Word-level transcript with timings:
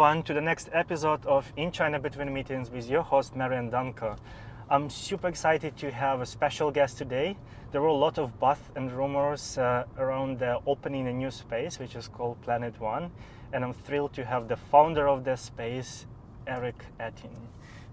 everyone 0.00 0.22
to 0.22 0.32
the 0.32 0.40
next 0.40 0.70
episode 0.72 1.26
of 1.26 1.52
In 1.58 1.70
China 1.70 1.98
Between 1.98 2.32
Meetings 2.32 2.70
with 2.70 2.88
your 2.88 3.02
host 3.02 3.36
Marian 3.36 3.68
Danko. 3.68 4.16
I'm 4.70 4.88
super 4.88 5.28
excited 5.28 5.76
to 5.76 5.90
have 5.90 6.22
a 6.22 6.24
special 6.24 6.70
guest 6.70 6.96
today. 6.96 7.36
There 7.70 7.82
were 7.82 7.88
a 7.88 7.92
lot 8.06 8.16
of 8.16 8.40
buzz 8.40 8.56
and 8.74 8.90
rumors 8.90 9.58
uh, 9.58 9.84
around 9.98 10.38
the 10.38 10.58
opening 10.66 11.06
a 11.06 11.12
new 11.12 11.30
space, 11.30 11.78
which 11.78 11.94
is 11.96 12.08
called 12.08 12.40
Planet 12.40 12.80
One, 12.80 13.10
and 13.52 13.62
I'm 13.62 13.74
thrilled 13.74 14.14
to 14.14 14.24
have 14.24 14.48
the 14.48 14.56
founder 14.56 15.06
of 15.06 15.24
the 15.24 15.36
space, 15.36 16.06
Eric 16.46 16.82
Etting. 16.98 17.36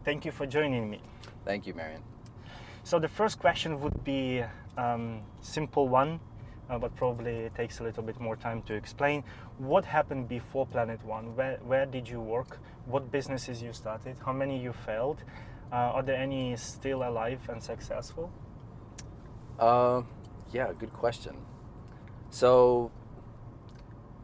Thank 0.05 0.23
you 0.23 0.31
for 0.31 0.45
joining 0.47 0.89
me. 0.89 1.01
Thank 1.43 1.67
you, 1.67 1.73
Marian. 1.73 2.03
So 2.85 2.99
the 2.99 3.09
first 3.09 3.37
question 3.37 3.81
would 3.81 4.05
be 4.05 4.45
um, 4.77 5.23
simple 5.41 5.89
one 5.89 6.21
uh, 6.69 6.77
but 6.77 6.95
probably 6.95 7.31
it 7.31 7.55
takes 7.55 7.79
a 7.79 7.83
little 7.83 8.03
bit 8.03 8.19
more 8.19 8.35
time 8.35 8.61
to 8.63 8.73
explain. 8.73 9.23
What 9.57 9.85
happened 9.85 10.27
before 10.27 10.65
Planet 10.65 11.03
One? 11.05 11.35
Where, 11.35 11.57
where 11.63 11.85
did 11.85 12.07
you 12.07 12.19
work? 12.19 12.59
What 12.85 13.11
businesses 13.11 13.61
you 13.61 13.73
started? 13.73 14.17
How 14.25 14.33
many 14.33 14.61
you 14.61 14.73
failed? 14.73 15.23
Uh, 15.71 15.75
are 15.95 16.03
there 16.03 16.17
any 16.17 16.55
still 16.55 17.03
alive 17.03 17.41
and 17.49 17.61
successful? 17.61 18.31
Uh, 19.59 20.01
yeah, 20.53 20.71
good 20.77 20.93
question. 20.93 21.35
So, 22.29 22.91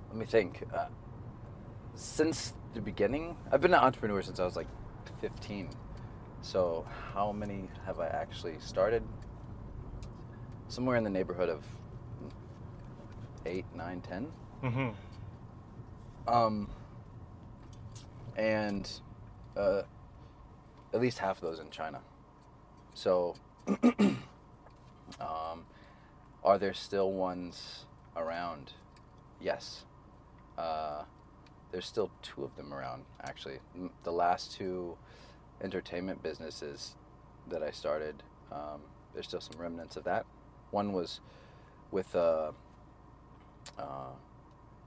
let 0.09 0.17
me 0.17 0.25
think. 0.25 0.63
Uh, 0.73 0.85
since 1.95 2.53
the 2.73 2.81
beginning, 2.81 3.37
I've 3.51 3.61
been 3.61 3.73
an 3.73 3.79
entrepreneur 3.79 4.21
since 4.21 4.39
I 4.39 4.45
was 4.45 4.55
like 4.55 4.67
15. 5.21 5.69
So, 6.41 6.85
how 7.13 7.31
many 7.31 7.69
have 7.85 7.99
I 7.99 8.07
actually 8.07 8.55
started? 8.59 9.03
Somewhere 10.67 10.97
in 10.97 11.03
the 11.03 11.09
neighborhood 11.09 11.49
of 11.49 11.63
eight, 13.45 13.65
nine, 13.75 14.01
ten. 14.01 14.27
Mm-hmm. 14.63 14.89
Um, 16.27 16.69
and 18.35 18.89
uh, 19.57 19.83
at 20.93 21.01
least 21.01 21.19
half 21.19 21.37
of 21.37 21.41
those 21.41 21.59
in 21.59 21.69
China. 21.69 22.01
So, 22.93 23.35
um, 23.67 25.65
are 26.43 26.57
there 26.57 26.73
still 26.73 27.11
ones 27.11 27.85
around? 28.15 28.73
Yes. 29.41 29.85
Uh, 30.57 31.03
there's 31.71 31.85
still 31.85 32.11
two 32.21 32.43
of 32.43 32.55
them 32.55 32.73
around, 32.73 33.03
actually. 33.23 33.59
The 34.03 34.11
last 34.11 34.55
two 34.55 34.97
entertainment 35.61 36.21
businesses 36.21 36.95
that 37.49 37.63
I 37.63 37.71
started, 37.71 38.21
um, 38.51 38.81
there's 39.13 39.27
still 39.27 39.41
some 39.41 39.59
remnants 39.59 39.97
of 39.97 40.03
that. 40.03 40.25
One 40.69 40.93
was 40.93 41.19
with 41.91 42.15
uh, 42.15 42.51
uh, 43.77 44.11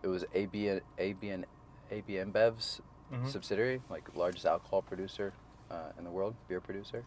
it 0.03 0.09
was 0.09 0.25
ABN 0.35 0.81
ABN 0.99 1.45
AB 1.91 2.15
InBev's 2.15 2.81
mm-hmm. 3.13 3.29
subsidiary, 3.29 3.81
like 3.91 4.15
largest 4.17 4.47
alcohol 4.47 4.83
producer 4.83 5.33
uh, 5.71 5.93
in 5.99 6.05
the 6.05 6.11
world, 6.11 6.35
beer 6.49 6.61
producer. 6.61 7.05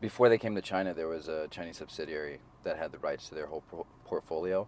Before 0.00 0.28
they 0.28 0.38
came 0.38 0.54
to 0.54 0.62
China, 0.62 0.92
there 0.92 1.08
was 1.08 1.28
a 1.28 1.48
Chinese 1.48 1.78
subsidiary 1.78 2.40
that 2.62 2.78
had 2.78 2.92
the 2.92 2.98
rights 2.98 3.28
to 3.28 3.34
their 3.34 3.46
whole 3.46 3.62
pro- 3.62 3.86
portfolio, 4.04 4.66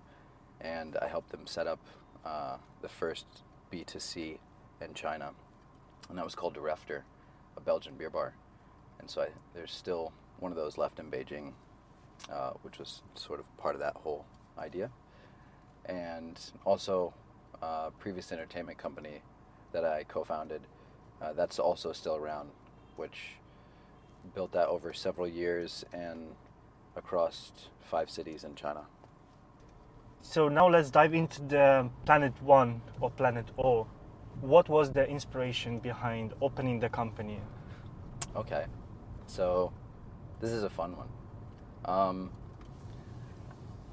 and 0.60 0.96
I 1.00 1.08
helped 1.08 1.30
them 1.30 1.46
set 1.46 1.66
up 1.66 1.80
uh, 2.24 2.56
the 2.80 2.88
first 2.88 3.26
B2C 3.72 4.38
in 4.80 4.94
China, 4.94 5.32
and 6.08 6.18
that 6.18 6.24
was 6.24 6.34
called 6.34 6.54
Derefter, 6.54 7.02
a 7.56 7.60
Belgian 7.60 7.96
beer 7.96 8.10
bar. 8.10 8.34
And 8.98 9.10
so 9.10 9.22
I, 9.22 9.28
there's 9.54 9.72
still 9.72 10.12
one 10.38 10.52
of 10.52 10.56
those 10.56 10.78
left 10.78 10.98
in 10.98 11.10
Beijing, 11.10 11.52
uh, 12.32 12.52
which 12.62 12.78
was 12.78 13.02
sort 13.14 13.40
of 13.40 13.56
part 13.58 13.74
of 13.74 13.80
that 13.80 13.96
whole 13.96 14.24
idea 14.58 14.90
and 15.86 16.38
also 16.64 17.14
a 17.62 17.90
previous 17.98 18.32
entertainment 18.32 18.78
company 18.78 19.22
that 19.72 19.84
I 19.84 20.04
co-founded. 20.04 20.62
Uh, 21.20 21.32
that's 21.32 21.58
also 21.58 21.92
still 21.92 22.16
around, 22.16 22.50
which 22.96 23.36
built 24.34 24.52
that 24.52 24.68
over 24.68 24.92
several 24.92 25.28
years 25.28 25.84
and 25.92 26.34
across 26.96 27.52
five 27.80 28.10
cities 28.10 28.44
in 28.44 28.54
China. 28.54 28.82
So 30.20 30.48
now 30.48 30.68
let's 30.68 30.90
dive 30.90 31.14
into 31.14 31.40
the 31.42 31.88
Planet 32.04 32.32
One 32.42 32.82
or 33.00 33.10
Planet 33.10 33.46
O. 33.58 33.86
What 34.40 34.68
was 34.68 34.92
the 34.92 35.08
inspiration 35.08 35.78
behind 35.78 36.34
opening 36.42 36.80
the 36.80 36.88
company? 36.88 37.40
Okay, 38.34 38.66
so 39.26 39.72
this 40.40 40.50
is 40.50 40.62
a 40.62 40.70
fun 40.70 40.96
one. 40.96 41.08
Um, 41.84 42.30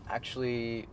actually, 0.10 0.88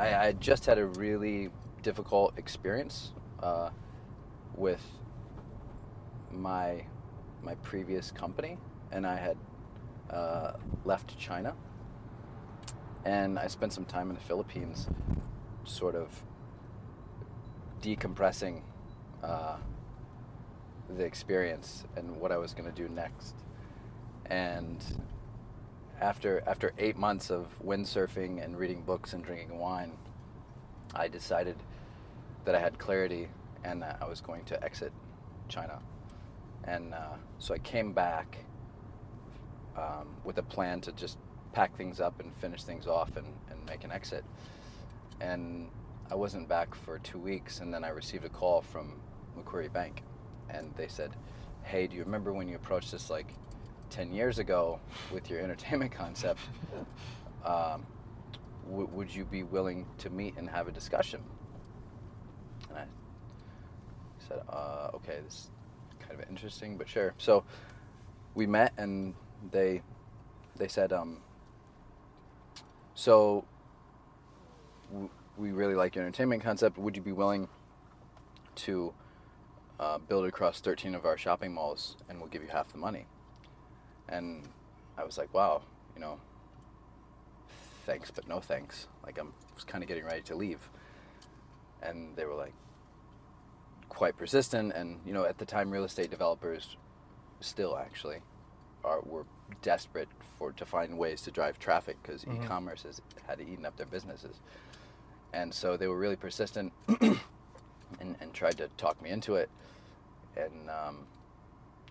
I, 0.00 0.28
I 0.28 0.32
just 0.32 0.64
had 0.64 0.78
a 0.78 0.86
really 0.86 1.50
difficult 1.82 2.38
experience 2.38 3.12
uh, 3.42 3.68
with 4.56 4.82
my 6.32 6.84
my 7.42 7.54
previous 7.56 8.10
company, 8.10 8.56
and 8.90 9.06
I 9.06 9.16
had 9.16 9.36
uh, 10.08 10.52
left 10.86 11.18
China, 11.18 11.54
and 13.04 13.38
I 13.38 13.46
spent 13.48 13.74
some 13.74 13.84
time 13.84 14.08
in 14.08 14.14
the 14.14 14.22
Philippines, 14.22 14.88
sort 15.64 15.94
of 15.94 16.24
decompressing 17.82 18.62
uh, 19.22 19.56
the 20.88 21.04
experience 21.04 21.84
and 21.94 22.16
what 22.16 22.32
I 22.32 22.38
was 22.38 22.54
going 22.54 22.70
to 22.72 22.74
do 22.74 22.88
next, 22.88 23.34
and 24.24 24.82
after 26.00 26.42
after 26.46 26.72
eight 26.78 26.96
months 26.96 27.30
of 27.30 27.46
windsurfing 27.64 28.42
and 28.42 28.58
reading 28.58 28.82
books 28.82 29.12
and 29.12 29.22
drinking 29.22 29.58
wine, 29.58 29.92
I 30.94 31.08
decided 31.08 31.56
that 32.44 32.54
I 32.54 32.60
had 32.60 32.78
clarity 32.78 33.28
and 33.64 33.82
that 33.82 33.98
I 34.00 34.08
was 34.08 34.20
going 34.20 34.44
to 34.44 34.64
exit 34.64 34.92
China. 35.48 35.80
And 36.64 36.94
uh, 36.94 37.16
so 37.38 37.54
I 37.54 37.58
came 37.58 37.92
back 37.92 38.38
um, 39.76 40.16
with 40.24 40.38
a 40.38 40.42
plan 40.42 40.80
to 40.82 40.92
just 40.92 41.18
pack 41.52 41.76
things 41.76 42.00
up 42.00 42.20
and 42.20 42.32
finish 42.34 42.62
things 42.62 42.86
off 42.86 43.16
and, 43.16 43.26
and 43.50 43.64
make 43.66 43.84
an 43.84 43.92
exit. 43.92 44.24
And 45.20 45.68
I 46.10 46.14
wasn't 46.14 46.48
back 46.48 46.74
for 46.74 46.98
two 46.98 47.18
weeks, 47.18 47.60
and 47.60 47.72
then 47.72 47.84
I 47.84 47.88
received 47.88 48.24
a 48.24 48.28
call 48.28 48.62
from 48.62 49.00
Macquarie 49.36 49.68
Bank, 49.68 50.02
and 50.48 50.72
they 50.76 50.88
said, 50.88 51.14
"Hey, 51.62 51.86
do 51.86 51.96
you 51.96 52.04
remember 52.04 52.32
when 52.32 52.48
you 52.48 52.56
approached 52.56 52.94
us 52.94 53.10
like 53.10 53.34
10 53.90 54.12
years 54.12 54.38
ago 54.38 54.80
with 55.12 55.28
your 55.28 55.40
entertainment 55.40 55.92
concept, 56.02 56.40
um, 57.44 57.86
w- 58.68 58.88
would 58.92 59.14
you 59.14 59.24
be 59.24 59.42
willing 59.42 59.86
to 59.98 60.10
meet 60.10 60.36
and 60.36 60.48
have 60.48 60.68
a 60.68 60.72
discussion? 60.72 61.20
And 62.70 62.78
I 62.78 62.84
said, 64.28 64.42
uh, 64.48 64.90
okay, 64.94 65.18
this 65.24 65.34
is 65.34 65.50
kind 65.98 66.20
of 66.20 66.28
interesting, 66.28 66.76
but 66.76 66.88
sure. 66.88 67.14
So 67.18 67.44
we 68.34 68.46
met 68.46 68.72
and 68.78 69.14
they 69.50 69.82
they 70.56 70.68
said, 70.68 70.92
um, 70.92 71.18
so 72.94 73.44
w- 74.90 75.10
we 75.36 75.52
really 75.52 75.74
like 75.74 75.94
your 75.94 76.04
entertainment 76.04 76.42
concept. 76.42 76.78
Would 76.78 76.96
you 76.96 77.02
be 77.02 77.12
willing 77.12 77.48
to 78.56 78.92
uh, 79.78 79.98
build 79.98 80.26
across 80.26 80.60
13 80.60 80.94
of 80.94 81.06
our 81.06 81.16
shopping 81.16 81.54
malls 81.54 81.96
and 82.08 82.20
we'll 82.20 82.28
give 82.28 82.42
you 82.42 82.48
half 82.48 82.70
the 82.72 82.78
money? 82.78 83.06
And 84.08 84.42
I 84.96 85.04
was 85.04 85.18
like, 85.18 85.32
wow, 85.32 85.62
you 85.94 86.00
know, 86.00 86.18
thanks 87.86 88.10
but 88.10 88.28
no 88.28 88.40
thanks. 88.40 88.86
Like 89.04 89.18
I'm 89.18 89.32
was 89.54 89.64
kind 89.64 89.82
of 89.82 89.88
getting 89.88 90.04
ready 90.04 90.22
to 90.22 90.34
leave, 90.34 90.68
and 91.82 92.16
they 92.16 92.24
were 92.24 92.34
like 92.34 92.54
quite 93.88 94.16
persistent. 94.16 94.72
And 94.74 95.00
you 95.06 95.12
know, 95.12 95.24
at 95.24 95.38
the 95.38 95.44
time, 95.44 95.70
real 95.70 95.84
estate 95.84 96.10
developers 96.10 96.76
still 97.40 97.76
actually 97.76 98.18
are 98.84 99.00
were 99.00 99.26
desperate 99.62 100.08
for 100.38 100.52
to 100.52 100.64
find 100.64 100.96
ways 100.98 101.22
to 101.22 101.30
drive 101.30 101.58
traffic 101.58 101.96
because 102.02 102.24
mm-hmm. 102.24 102.42
e-commerce 102.44 102.82
has 102.84 103.00
had 103.26 103.40
eaten 103.40 103.66
up 103.66 103.76
their 103.76 103.86
businesses, 103.86 104.36
and 105.32 105.52
so 105.52 105.76
they 105.76 105.88
were 105.88 105.98
really 105.98 106.16
persistent 106.16 106.72
and, 107.00 108.16
and 108.20 108.32
tried 108.32 108.56
to 108.58 108.68
talk 108.76 109.00
me 109.02 109.10
into 109.10 109.34
it, 109.34 109.50
and 110.36 110.70
um, 110.70 110.98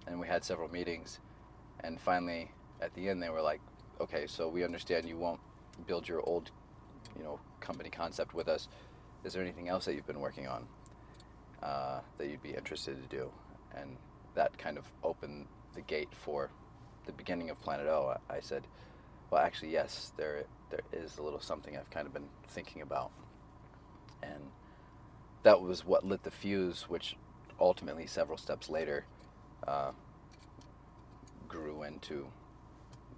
and 0.08 0.20
we 0.20 0.28
had 0.28 0.44
several 0.44 0.72
meetings 0.72 1.20
and 1.84 2.00
finally, 2.00 2.52
at 2.81 2.94
the 2.94 3.10
end, 3.10 3.22
they 3.22 3.30
were 3.30 3.42
like, 3.42 3.62
"Okay, 4.00 4.28
so 4.28 4.48
we 4.48 4.64
understand 4.64 5.08
you 5.08 5.18
won't 5.18 5.40
build 5.88 6.08
your 6.08 6.22
old, 6.22 6.52
you 7.18 7.24
know, 7.24 7.40
company 7.60 7.90
concept 7.90 8.34
with 8.34 8.48
us. 8.48 8.68
Is 9.24 9.34
there 9.34 9.42
anything 9.42 9.70
else 9.70 9.86
that 9.86 9.96
you've 9.96 10.08
been 10.08 10.20
working 10.22 10.48
on 10.48 10.68
uh, 11.62 12.02
that 12.18 12.28
you'd 12.28 12.44
be 12.44 12.54
interested 12.54 13.02
to 13.02 13.18
do?" 13.18 13.31
And 13.76 13.98
that 14.36 14.58
kind 14.58 14.78
of 14.78 14.86
opened 15.04 15.48
the 15.74 15.81
gate 15.81 16.10
for 16.14 16.50
the 17.06 17.12
beginning 17.12 17.50
of 17.50 17.60
Planet 17.62 17.88
O. 17.88 18.18
I 18.30 18.40
said, 18.40 18.68
"Well, 19.30 19.42
actually, 19.42 19.72
yes, 19.72 20.14
there 20.18 20.46
there 20.70 20.81
is 20.94 21.18
a 21.18 21.24
little 21.24 21.40
something 21.42 21.76
I've 21.78 21.90
kind 21.90 22.08
of 22.08 22.14
been 22.14 22.30
thinking 22.48 22.81
about," 22.81 23.12
and 24.22 24.52
that 25.44 25.62
was 25.62 25.86
what 25.86 26.04
lit 26.06 26.24
the 26.24 26.31
fuse, 26.31 26.90
which 26.90 27.16
ultimately, 27.60 28.08
several 28.08 28.38
steps 28.38 28.70
later. 28.70 29.06
Uh, 29.68 29.92
grew 31.50 31.84
into 31.84 32.28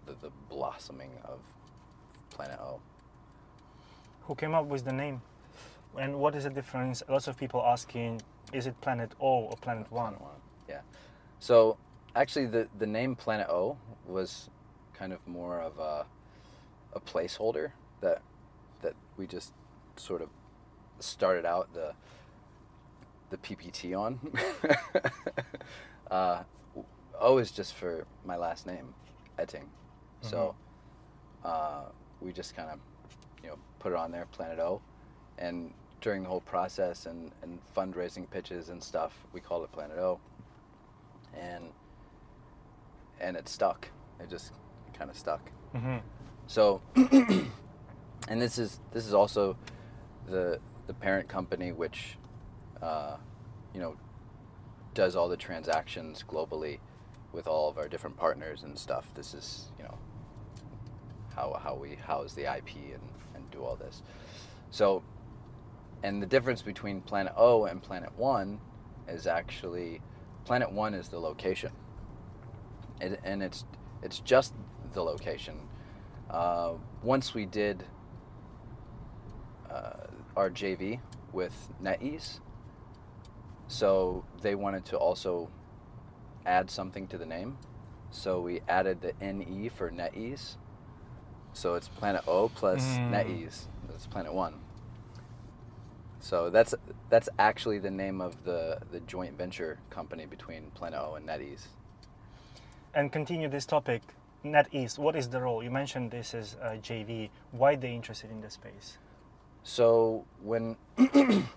the, 0.07 0.13
the 0.13 0.31
blossoming 0.49 1.11
of 1.23 1.39
Planet 2.31 2.59
O. 2.59 2.79
Who 4.23 4.35
came 4.35 4.55
up 4.55 4.65
with 4.65 4.85
the 4.85 4.93
name? 4.93 5.21
And 5.99 6.19
what 6.19 6.33
is 6.35 6.45
the 6.45 6.49
difference? 6.49 7.03
Lots 7.07 7.27
of 7.27 7.37
people 7.37 7.61
asking, 7.61 8.21
is 8.53 8.65
it 8.65 8.79
Planet 8.81 9.11
O 9.19 9.27
or 9.27 9.57
Planet 9.57 9.91
One? 9.91 10.13
Planet 10.13 10.21
One. 10.21 10.41
Yeah. 10.69 10.81
So 11.39 11.77
actually, 12.15 12.45
the 12.47 12.67
the 12.79 12.87
name 12.87 13.15
Planet 13.15 13.47
O 13.49 13.77
was 14.07 14.49
kind 14.93 15.11
of 15.11 15.27
more 15.27 15.59
of 15.59 15.77
a 15.79 16.05
a 16.93 16.99
placeholder 16.99 17.71
that 17.99 18.21
that 18.81 18.93
we 19.17 19.27
just 19.27 19.51
sort 19.97 20.21
of 20.21 20.29
started 20.99 21.45
out 21.45 21.73
the 21.73 21.93
the 23.29 23.37
PPT 23.37 23.97
on. 23.97 24.19
uh, 26.11 26.43
o 27.21 27.37
is 27.37 27.51
just 27.51 27.73
for 27.75 28.05
my 28.25 28.35
last 28.35 28.65
name, 28.67 28.93
Etting. 29.39 29.67
So 30.21 30.55
uh, 31.43 31.83
we 32.19 32.31
just 32.33 32.55
kind 32.55 32.69
of 32.69 32.79
you 33.43 33.49
know 33.49 33.57
put 33.79 33.93
it 33.93 33.97
on 33.97 34.11
there, 34.11 34.27
Planet 34.31 34.59
O, 34.59 34.81
and 35.37 35.73
during 36.01 36.23
the 36.23 36.29
whole 36.29 36.41
process 36.41 37.05
and, 37.05 37.31
and 37.43 37.59
fundraising 37.75 38.29
pitches 38.29 38.69
and 38.69 38.83
stuff, 38.83 39.13
we 39.33 39.39
called 39.39 39.63
it 39.63 39.71
Planet 39.71 39.97
O. 39.97 40.19
And 41.39 41.71
and 43.19 43.37
it 43.37 43.47
stuck. 43.47 43.89
It 44.19 44.29
just 44.29 44.51
kind 44.93 45.09
of 45.09 45.17
stuck. 45.17 45.49
hmm 45.73 45.97
So, 46.47 46.81
and 46.95 48.41
this 48.41 48.57
is 48.57 48.79
this 48.91 49.05
is 49.05 49.13
also 49.13 49.55
the 50.27 50.59
the 50.87 50.93
parent 50.93 51.29
company 51.29 51.71
which, 51.71 52.17
uh, 52.81 53.17
you 53.73 53.79
know, 53.79 53.95
does 54.93 55.15
all 55.15 55.29
the 55.29 55.37
transactions 55.37 56.23
globally 56.27 56.79
with 57.33 57.47
all 57.47 57.69
of 57.69 57.77
our 57.77 57.87
different 57.87 58.17
partners 58.17 58.63
and 58.63 58.77
stuff. 58.77 59.07
This 59.15 59.33
is 59.33 59.71
you 59.77 59.83
know 59.83 59.97
how 61.35 61.59
how 61.61 61.75
we 61.75 61.95
house 61.95 62.33
the 62.33 62.43
IP 62.43 62.75
and 62.93 63.01
and 63.35 63.49
do 63.51 63.63
all 63.63 63.75
this. 63.75 64.01
So, 64.69 65.03
and 66.03 66.21
the 66.21 66.27
difference 66.27 66.61
between 66.61 67.01
Planet 67.01 67.33
O 67.35 67.65
and 67.65 67.81
Planet 67.81 68.11
One 68.17 68.59
is 69.07 69.27
actually 69.27 70.01
Planet 70.45 70.71
One 70.71 70.93
is 70.93 71.09
the 71.09 71.19
location, 71.19 71.71
it, 72.99 73.19
and 73.23 73.43
it's 73.43 73.65
it's 74.01 74.19
just 74.19 74.53
the 74.93 75.03
location. 75.03 75.55
Uh, 76.29 76.73
once 77.03 77.33
we 77.33 77.45
did 77.45 77.83
uh, 79.69 80.07
our 80.35 80.49
JV 80.49 80.99
with 81.33 81.69
NetEase, 81.83 82.39
so 83.67 84.25
they 84.41 84.55
wanted 84.55 84.85
to 84.85 84.97
also 84.97 85.49
add 86.45 86.69
something 86.69 87.07
to 87.07 87.17
the 87.17 87.25
name, 87.25 87.57
so 88.11 88.39
we 88.41 88.61
added 88.67 89.01
the 89.01 89.13
NE 89.21 89.69
for 89.69 89.89
NetEase. 89.91 90.55
So 91.53 91.75
it's 91.75 91.87
Planet 91.87 92.23
O 92.27 92.49
plus 92.49 92.81
Mm. 92.97 93.11
NetEase. 93.11 93.67
It's 93.93 94.07
Planet 94.07 94.33
One. 94.33 94.55
So 96.19 96.49
that's 96.49 96.73
that's 97.09 97.27
actually 97.39 97.79
the 97.79 97.91
name 97.91 98.21
of 98.21 98.43
the, 98.45 98.79
the 98.91 98.99
joint 99.01 99.37
venture 99.37 99.79
company 99.89 100.25
between 100.25 100.71
Planet 100.71 100.99
O 101.01 101.15
and 101.15 101.27
NetEase. 101.27 101.67
And 102.93 103.11
continue 103.11 103.47
this 103.49 103.65
topic. 103.65 104.01
NetEase, 104.45 104.97
what 104.97 105.15
is 105.15 105.29
the 105.29 105.41
role? 105.41 105.61
You 105.63 105.71
mentioned 105.71 106.11
this 106.11 106.33
is 106.33 106.55
a 106.61 106.77
JV. 106.77 107.29
Why 107.51 107.75
they 107.75 107.93
interested 107.93 108.31
in 108.31 108.41
the 108.41 108.49
space? 108.49 108.97
So 109.63 110.25
when 110.41 110.77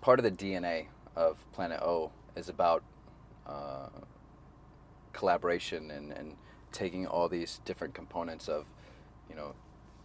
part 0.00 0.18
of 0.18 0.24
the 0.24 0.30
DNA 0.30 0.86
of 1.16 1.44
Planet 1.52 1.80
O 1.82 2.12
is 2.36 2.48
about 2.48 2.82
uh, 3.46 3.88
collaboration 5.12 5.90
and, 5.90 6.12
and 6.12 6.36
taking 6.72 7.06
all 7.06 7.28
these 7.28 7.60
different 7.64 7.94
components 7.94 8.48
of, 8.48 8.66
you 9.28 9.34
know, 9.34 9.54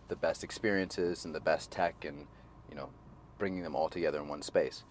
the 0.07 0.15
best 0.15 0.43
experiences 0.43 1.25
and 1.25 1.33
the 1.33 1.39
best 1.39 1.71
tech 1.71 2.05
and, 2.05 2.27
you 2.69 2.75
know, 2.75 2.89
bringing 3.37 3.63
them 3.63 3.75
all 3.75 3.89
together 3.89 4.19
in 4.19 4.27
one 4.27 4.41
space. 4.41 4.83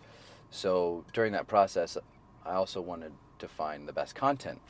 So 0.51 1.05
during 1.13 1.33
that 1.33 1.47
process, 1.47 1.97
I 2.45 2.55
also 2.55 2.81
wanted 2.81 3.13
to 3.39 3.49
find 3.49 3.89
the 3.89 3.93
best 3.93 4.15
content, 4.15 4.61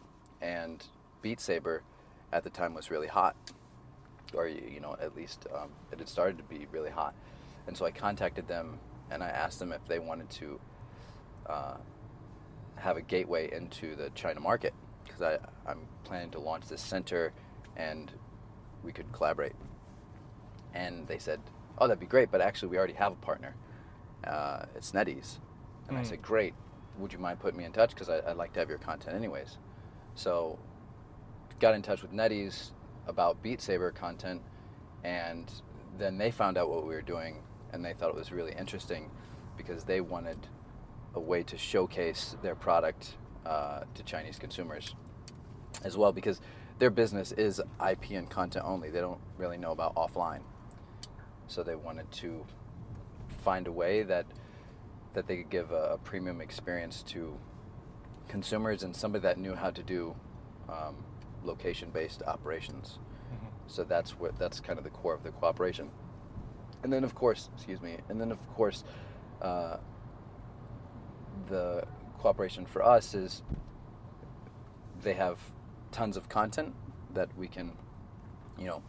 and 0.40 0.84
Beat 1.22 1.40
Saber 1.40 1.82
at 2.32 2.42
the 2.42 2.50
time 2.50 2.74
was 2.74 2.90
really 2.90 3.06
hot 3.06 3.36
or 4.34 4.48
you 4.48 4.80
know 4.80 4.96
at 5.00 5.16
least 5.16 5.46
um, 5.54 5.68
it 5.92 5.98
had 5.98 6.08
started 6.08 6.36
to 6.36 6.42
be 6.44 6.66
really 6.72 6.90
hot 6.90 7.14
and 7.66 7.76
so 7.76 7.84
i 7.84 7.90
contacted 7.90 8.48
them 8.48 8.78
and 9.10 9.22
i 9.22 9.28
asked 9.28 9.58
them 9.58 9.72
if 9.72 9.86
they 9.86 9.98
wanted 9.98 10.28
to 10.28 10.58
uh, 11.48 11.76
have 12.76 12.96
a 12.96 13.02
gateway 13.02 13.50
into 13.52 13.94
the 13.96 14.10
china 14.14 14.40
market 14.40 14.74
because 15.04 15.38
i'm 15.66 15.80
planning 16.04 16.30
to 16.30 16.38
launch 16.40 16.66
this 16.68 16.82
center 16.82 17.32
and 17.76 18.12
we 18.82 18.92
could 18.92 19.10
collaborate. 19.12 19.54
And 20.74 21.06
they 21.08 21.18
said 21.18 21.40
oh 21.78 21.86
that'd 21.86 22.00
be 22.00 22.06
great 22.06 22.30
but 22.30 22.40
actually 22.40 22.68
we 22.68 22.76
already 22.78 22.94
have 22.94 23.12
a 23.12 23.16
partner 23.16 23.54
uh, 24.24 24.64
it's 24.74 24.92
netease. 24.92 25.38
And 25.88 25.96
i 25.96 26.00
Mm. 26.02 26.06
said 26.06 26.22
great 26.22 26.54
would 26.98 27.12
you 27.12 27.18
mind 27.18 27.40
putting 27.40 27.58
me 27.58 27.64
in 27.64 27.72
touch? 27.72 27.90
Because 27.90 28.08
i'd 28.08 28.36
like 28.36 28.52
to 28.54 28.60
have 28.60 28.68
your 28.68 28.78
content 28.78 29.16
anyways. 29.16 29.58
So 30.14 30.58
got 31.60 31.74
in 31.74 31.82
touch 31.82 32.02
with 32.02 32.12
NetEase 32.12 32.70
about 33.06 33.42
Beat 33.42 33.60
Saber 33.60 33.90
content, 33.90 34.42
and 35.02 35.50
then 35.98 36.18
they 36.18 36.30
found 36.30 36.56
out 36.56 36.68
what 36.70 36.86
we 36.86 36.94
were 36.94 37.02
doing, 37.02 37.42
and 37.72 37.84
they 37.84 37.92
thought 37.92 38.08
it 38.10 38.14
was 38.14 38.32
really 38.32 38.52
interesting 38.52 39.10
because 39.56 39.84
they 39.84 40.00
wanted 40.00 40.38
a 41.14 41.20
way 41.20 41.42
to 41.44 41.56
showcase 41.56 42.36
their 42.42 42.54
product 42.54 43.16
uh, 43.46 43.82
to 43.94 44.02
Chinese 44.02 44.38
consumers 44.38 44.94
as 45.84 45.96
well 45.96 46.12
because 46.12 46.40
their 46.78 46.90
business 46.90 47.32
is 47.32 47.60
IP 47.86 48.10
and 48.10 48.28
content 48.28 48.64
only. 48.66 48.90
They 48.90 49.00
don't 49.00 49.20
really 49.38 49.56
know 49.56 49.72
about 49.72 49.94
offline, 49.94 50.40
so 51.46 51.62
they 51.62 51.76
wanted 51.76 52.10
to 52.12 52.44
find 53.44 53.66
a 53.66 53.72
way 53.72 54.02
that 54.02 54.26
that 55.14 55.28
they 55.28 55.36
could 55.36 55.50
give 55.50 55.70
a, 55.70 55.92
a 55.92 55.98
premium 55.98 56.40
experience 56.40 57.02
to 57.02 57.38
consumers 58.26 58.82
and 58.82 58.96
somebody 58.96 59.22
that 59.22 59.38
knew 59.38 59.54
how 59.54 59.70
to 59.70 59.82
do 59.82 60.16
um, 60.68 61.04
location-based 61.44 62.22
operations. 62.22 62.98
So 63.66 63.84
that's 63.84 64.18
what 64.18 64.38
that's 64.38 64.60
kind 64.60 64.78
of 64.78 64.84
the 64.84 64.90
core 64.90 65.14
of 65.14 65.22
the 65.22 65.30
cooperation. 65.30 65.90
And 66.82 66.92
then 66.92 67.04
of 67.04 67.14
course, 67.14 67.48
excuse 67.54 67.80
me, 67.80 67.98
and 68.08 68.20
then 68.20 68.30
of 68.30 68.46
course, 68.50 68.84
uh, 69.40 69.78
the 71.48 71.84
cooperation 72.18 72.66
for 72.66 72.82
us 72.82 73.14
is 73.14 73.42
they 75.02 75.14
have 75.14 75.38
tons 75.92 76.16
of 76.16 76.28
content 76.28 76.74
that 77.12 77.28
we 77.36 77.46
can, 77.46 77.72
you 78.58 78.66
know, 78.66 78.82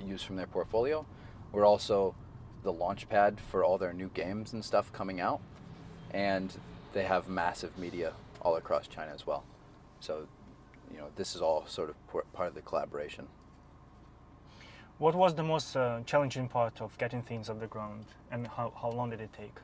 use 0.00 0.22
from 0.22 0.36
their 0.36 0.46
portfolio. 0.46 1.04
We're 1.52 1.66
also 1.66 2.14
the 2.62 2.72
launch 2.72 3.08
pad 3.08 3.40
for 3.40 3.64
all 3.64 3.78
their 3.78 3.92
new 3.92 4.10
games 4.14 4.52
and 4.52 4.64
stuff 4.64 4.92
coming 4.92 5.20
out, 5.20 5.40
and 6.10 6.56
they 6.92 7.04
have 7.04 7.28
massive 7.28 7.76
media 7.76 8.12
all 8.40 8.56
across 8.56 8.86
China 8.86 9.12
as 9.12 9.26
well. 9.26 9.44
So, 10.00 10.26
you 10.90 10.98
know, 10.98 11.08
this 11.16 11.34
is 11.34 11.42
all 11.42 11.64
sort 11.66 11.90
of 11.90 12.32
part 12.32 12.48
of 12.48 12.54
the 12.54 12.62
collaboration. 12.62 13.28
What 14.98 15.14
was 15.14 15.34
the 15.34 15.42
most 15.42 15.76
uh, 15.76 16.00
challenging 16.06 16.48
part 16.48 16.80
of 16.80 16.96
getting 16.98 17.22
things 17.22 17.50
off 17.50 17.58
the 17.58 17.66
ground, 17.66 18.04
and 18.30 18.46
how, 18.46 18.72
how 18.80 18.90
long 18.90 19.10
did 19.10 19.20
it 19.20 19.32
take? 19.32 19.56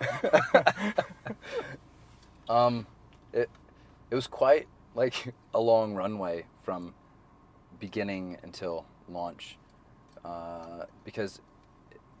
Um, 2.48 2.86
it 3.32 3.50
it 4.10 4.14
was 4.14 4.26
quite 4.26 4.66
like 4.94 5.34
a 5.54 5.60
long 5.60 5.94
runway 5.94 6.46
from 6.62 6.94
beginning 7.78 8.38
until 8.42 8.86
launch, 9.08 9.58
uh, 10.24 10.84
because 11.04 11.40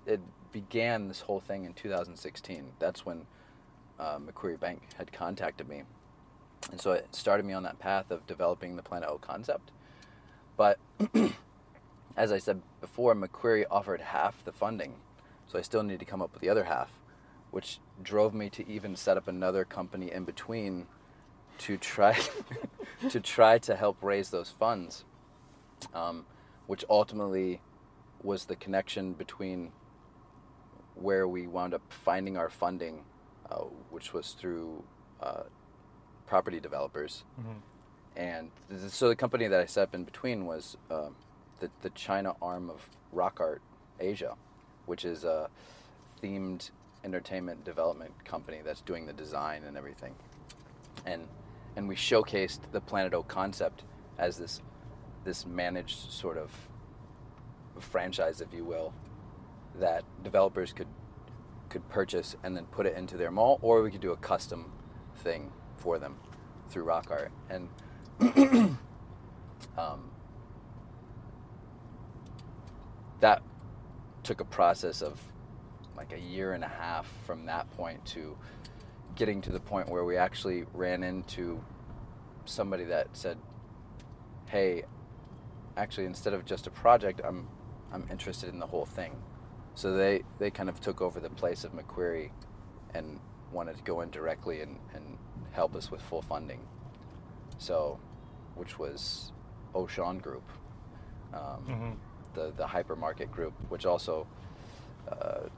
it 0.06 0.20
began 0.52 1.08
this 1.08 1.20
whole 1.22 1.40
thing 1.40 1.64
in 1.64 1.72
2016. 1.72 2.72
That's 2.78 3.06
when 3.06 3.26
uh, 3.98 4.18
Macquarie 4.18 4.56
Bank 4.56 4.82
had 4.98 5.12
contacted 5.12 5.68
me, 5.68 5.84
and 6.70 6.80
so 6.80 6.92
it 6.92 7.14
started 7.14 7.46
me 7.46 7.54
on 7.54 7.62
that 7.62 7.78
path 7.78 8.10
of 8.10 8.26
developing 8.26 8.76
the 8.76 8.82
Planet 8.82 9.08
O 9.08 9.18
concept. 9.18 9.70
But 10.56 10.78
as 12.16 12.32
I 12.32 12.38
said 12.38 12.60
before, 12.80 13.14
Macquarie 13.14 13.64
offered 13.66 14.00
half 14.00 14.44
the 14.44 14.52
funding, 14.52 14.96
so 15.46 15.58
I 15.58 15.62
still 15.62 15.82
need 15.82 16.00
to 16.00 16.04
come 16.04 16.20
up 16.20 16.32
with 16.34 16.42
the 16.42 16.50
other 16.50 16.64
half, 16.64 16.90
which 17.50 17.80
drove 18.02 18.34
me 18.34 18.48
to 18.50 18.68
even 18.68 18.94
set 18.96 19.16
up 19.16 19.26
another 19.28 19.64
company 19.64 20.10
in 20.12 20.24
between 20.24 20.86
to 21.58 21.76
try 21.76 22.16
to 23.10 23.20
try 23.20 23.58
to 23.58 23.74
help 23.76 23.96
raise 24.02 24.30
those 24.30 24.50
funds, 24.50 25.04
um, 25.94 26.26
which 26.66 26.84
ultimately 26.90 27.60
was 28.22 28.46
the 28.46 28.56
connection 28.56 29.12
between 29.12 29.72
where 30.94 31.26
we 31.28 31.46
wound 31.46 31.74
up 31.74 31.82
finding 31.88 32.36
our 32.36 32.48
funding, 32.50 33.04
uh, 33.50 33.56
which 33.90 34.12
was 34.12 34.32
through 34.32 34.82
uh, 35.20 35.42
property 36.26 36.60
developers 36.60 37.24
Mhm. 37.40 37.60
and 38.16 38.50
th- 38.68 38.90
so 38.90 39.08
the 39.08 39.16
company 39.16 39.46
that 39.48 39.60
I 39.60 39.66
set 39.66 39.84
up 39.84 39.94
in 39.94 40.04
between 40.04 40.44
was 40.46 40.76
um, 40.90 41.16
the 41.60 41.70
the 41.82 41.90
China 41.90 42.34
arm 42.42 42.68
of 42.70 42.88
Rock 43.12 43.40
Art 43.40 43.62
Asia, 43.98 44.36
which 44.86 45.04
is 45.04 45.24
a 45.24 45.48
themed 46.22 46.70
entertainment 47.04 47.64
development 47.64 48.24
company 48.24 48.58
that's 48.64 48.80
doing 48.80 49.06
the 49.06 49.12
design 49.12 49.64
and 49.64 49.76
everything, 49.76 50.14
and 51.06 51.26
and 51.76 51.88
we 51.88 51.94
showcased 51.94 52.60
the 52.72 52.80
Planet 52.80 53.14
O 53.14 53.22
concept 53.22 53.84
as 54.18 54.38
this 54.38 54.60
this 55.24 55.46
managed 55.46 56.10
sort 56.10 56.36
of 56.36 56.50
franchise, 57.78 58.40
if 58.40 58.52
you 58.52 58.64
will, 58.64 58.92
that 59.78 60.04
developers 60.22 60.72
could 60.72 60.88
could 61.68 61.88
purchase 61.88 62.34
and 62.42 62.56
then 62.56 62.64
put 62.66 62.86
it 62.86 62.96
into 62.96 63.16
their 63.16 63.30
mall, 63.30 63.58
or 63.62 63.82
we 63.82 63.90
could 63.90 64.00
do 64.00 64.12
a 64.12 64.16
custom 64.16 64.72
thing 65.16 65.52
for 65.76 65.98
them 65.98 66.16
through 66.68 66.84
Rock 66.84 67.10
Art. 67.10 67.30
And 67.50 67.68
um, 69.78 70.10
that 73.20 73.42
took 74.22 74.40
a 74.40 74.44
process 74.44 75.02
of 75.02 75.20
like 75.98 76.12
a 76.12 76.20
year 76.20 76.52
and 76.54 76.64
a 76.64 76.68
half 76.68 77.06
from 77.26 77.46
that 77.46 77.70
point 77.72 78.04
to 78.06 78.38
getting 79.16 79.42
to 79.42 79.50
the 79.50 79.60
point 79.60 79.90
where 79.90 80.04
we 80.04 80.16
actually 80.16 80.64
ran 80.72 81.02
into 81.02 81.62
somebody 82.44 82.84
that 82.84 83.08
said, 83.14 83.36
"Hey, 84.46 84.84
actually, 85.76 86.06
instead 86.06 86.34
of 86.34 86.46
just 86.46 86.66
a 86.68 86.70
project, 86.70 87.20
I'm 87.24 87.48
I'm 87.92 88.06
interested 88.10 88.48
in 88.48 88.60
the 88.60 88.68
whole 88.68 88.86
thing." 88.86 89.20
So 89.74 89.92
they 89.94 90.22
they 90.38 90.50
kind 90.50 90.68
of 90.68 90.80
took 90.80 91.02
over 91.02 91.20
the 91.20 91.30
place 91.30 91.64
of 91.64 91.74
Macquarie, 91.74 92.32
and 92.94 93.18
wanted 93.52 93.76
to 93.76 93.82
go 93.82 94.00
in 94.02 94.10
directly 94.10 94.60
and, 94.60 94.78
and 94.94 95.18
help 95.52 95.74
us 95.74 95.90
with 95.90 96.00
full 96.02 96.22
funding. 96.22 96.60
So, 97.58 97.98
which 98.54 98.78
was 98.78 99.32
Auchan 99.74 100.22
Group, 100.22 100.44
um, 101.34 101.62
hmm 101.66 101.92
the 102.34 102.52
the 102.56 102.66
hypermarket 102.66 103.30
group, 103.32 103.54
which 103.68 103.86
also 103.86 104.26
uh, 105.10 105.48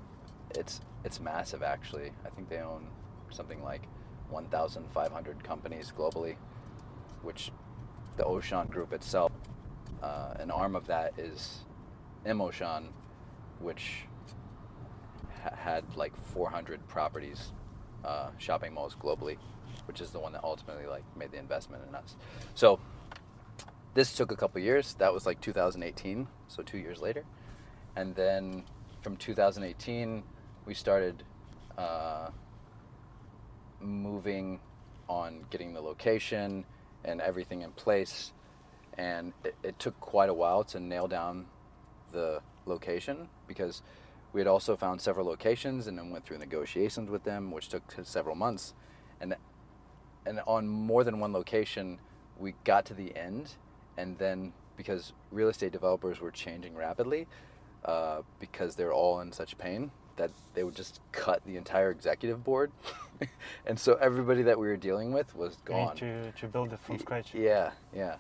it's 0.57 0.80
it's 1.04 1.21
massive 1.21 1.62
actually. 1.62 2.12
I 2.25 2.28
think 2.30 2.49
they 2.49 2.59
own 2.59 2.87
something 3.30 3.62
like 3.62 3.83
1,500 4.30 5.45
companies 5.45 5.92
globally, 5.97 6.37
which 7.23 7.50
the 8.16 8.25
Auchan 8.25 8.69
Group 8.71 8.92
itself, 8.92 9.33
uh, 10.02 10.35
an 10.38 10.50
arm 10.50 10.76
of 10.76 10.87
that 10.87 11.19
is 11.19 11.61
Immochan, 12.26 12.88
which 13.61 14.04
ha- 15.42 15.57
had 15.57 15.85
like 15.97 16.16
400 16.16 16.87
properties, 16.87 17.52
uh, 18.04 18.30
shopping 18.38 18.75
malls 18.75 18.95
globally, 18.95 19.37
which 19.87 20.00
is 20.00 20.11
the 20.11 20.21
one 20.21 20.33
that 20.33 20.45
ultimately 20.45 20.87
like 20.87 21.04
made 21.16 21.33
the 21.33 21.38
investment 21.38 21.83
in 21.88 21.95
us. 21.95 22.16
So 22.54 22.78
this 23.95 24.14
took 24.14 24.30
a 24.30 24.37
couple 24.37 24.61
years. 24.61 24.95
That 24.95 25.12
was 25.12 25.26
like 25.26 25.40
2018, 25.40 26.28
so 26.49 26.62
two 26.62 26.78
years 26.78 27.00
later, 27.00 27.25
and 27.97 28.14
then 28.14 28.64
from 29.00 29.16
2018 29.16 30.23
we 30.70 30.74
started 30.74 31.24
uh, 31.76 32.28
moving 33.80 34.60
on 35.08 35.44
getting 35.50 35.74
the 35.74 35.80
location 35.80 36.64
and 37.04 37.20
everything 37.20 37.62
in 37.62 37.72
place, 37.72 38.30
and 38.96 39.32
it, 39.42 39.56
it 39.64 39.76
took 39.80 39.98
quite 39.98 40.28
a 40.28 40.32
while 40.32 40.62
to 40.62 40.78
nail 40.78 41.08
down 41.08 41.46
the 42.12 42.40
location 42.66 43.28
because 43.48 43.82
we 44.32 44.40
had 44.40 44.46
also 44.46 44.76
found 44.76 45.00
several 45.00 45.26
locations 45.26 45.88
and 45.88 45.98
then 45.98 46.08
went 46.08 46.24
through 46.24 46.38
negotiations 46.38 47.10
with 47.10 47.24
them, 47.24 47.50
which 47.50 47.66
took 47.66 47.82
several 48.04 48.36
months, 48.36 48.72
and 49.20 49.34
and 50.24 50.40
on 50.46 50.68
more 50.68 51.02
than 51.02 51.18
one 51.18 51.32
location, 51.32 51.98
we 52.38 52.54
got 52.62 52.84
to 52.84 52.94
the 52.94 53.16
end, 53.16 53.54
and 53.98 54.18
then 54.18 54.52
because 54.76 55.14
real 55.32 55.48
estate 55.48 55.72
developers 55.72 56.20
were 56.20 56.30
changing 56.30 56.76
rapidly, 56.76 57.26
uh, 57.84 58.22
because 58.38 58.76
they're 58.76 58.92
all 58.92 59.18
in 59.18 59.32
such 59.32 59.58
pain 59.58 59.90
that 60.20 60.30
they 60.52 60.62
would 60.64 60.76
just 60.76 61.00
cut 61.12 61.42
the 61.46 61.56
entire 61.56 61.90
executive 61.90 62.44
board, 62.44 62.70
and 63.66 63.80
so 63.80 63.94
everybody 63.94 64.42
that 64.42 64.58
we 64.58 64.66
were 64.66 64.76
dealing 64.76 65.12
with 65.14 65.34
was 65.34 65.56
gone. 65.64 65.96
to, 65.96 66.30
to 66.32 66.46
build 66.46 66.72
it 66.74 66.80
from 66.80 66.98
scratch. 66.98 67.34
Yeah, 67.34 67.70
yeah. 67.94 68.16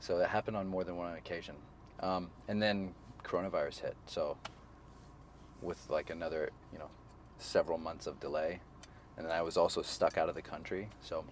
So 0.00 0.18
that 0.18 0.28
happened 0.28 0.56
on 0.56 0.66
more 0.66 0.82
than 0.82 0.96
one 0.96 1.14
occasion, 1.14 1.54
um, 2.00 2.30
and 2.48 2.60
then 2.60 2.94
coronavirus 3.22 3.80
hit. 3.82 3.96
So 4.06 4.36
with 5.62 5.88
like 5.88 6.10
another, 6.10 6.50
you 6.72 6.80
know, 6.80 6.90
several 7.38 7.78
months 7.78 8.08
of 8.08 8.18
delay, 8.18 8.60
and 9.16 9.24
then 9.24 9.32
I 9.32 9.42
was 9.42 9.56
also 9.56 9.82
stuck 9.82 10.18
out 10.18 10.28
of 10.28 10.34
the 10.34 10.42
country. 10.42 10.88
So, 11.00 11.24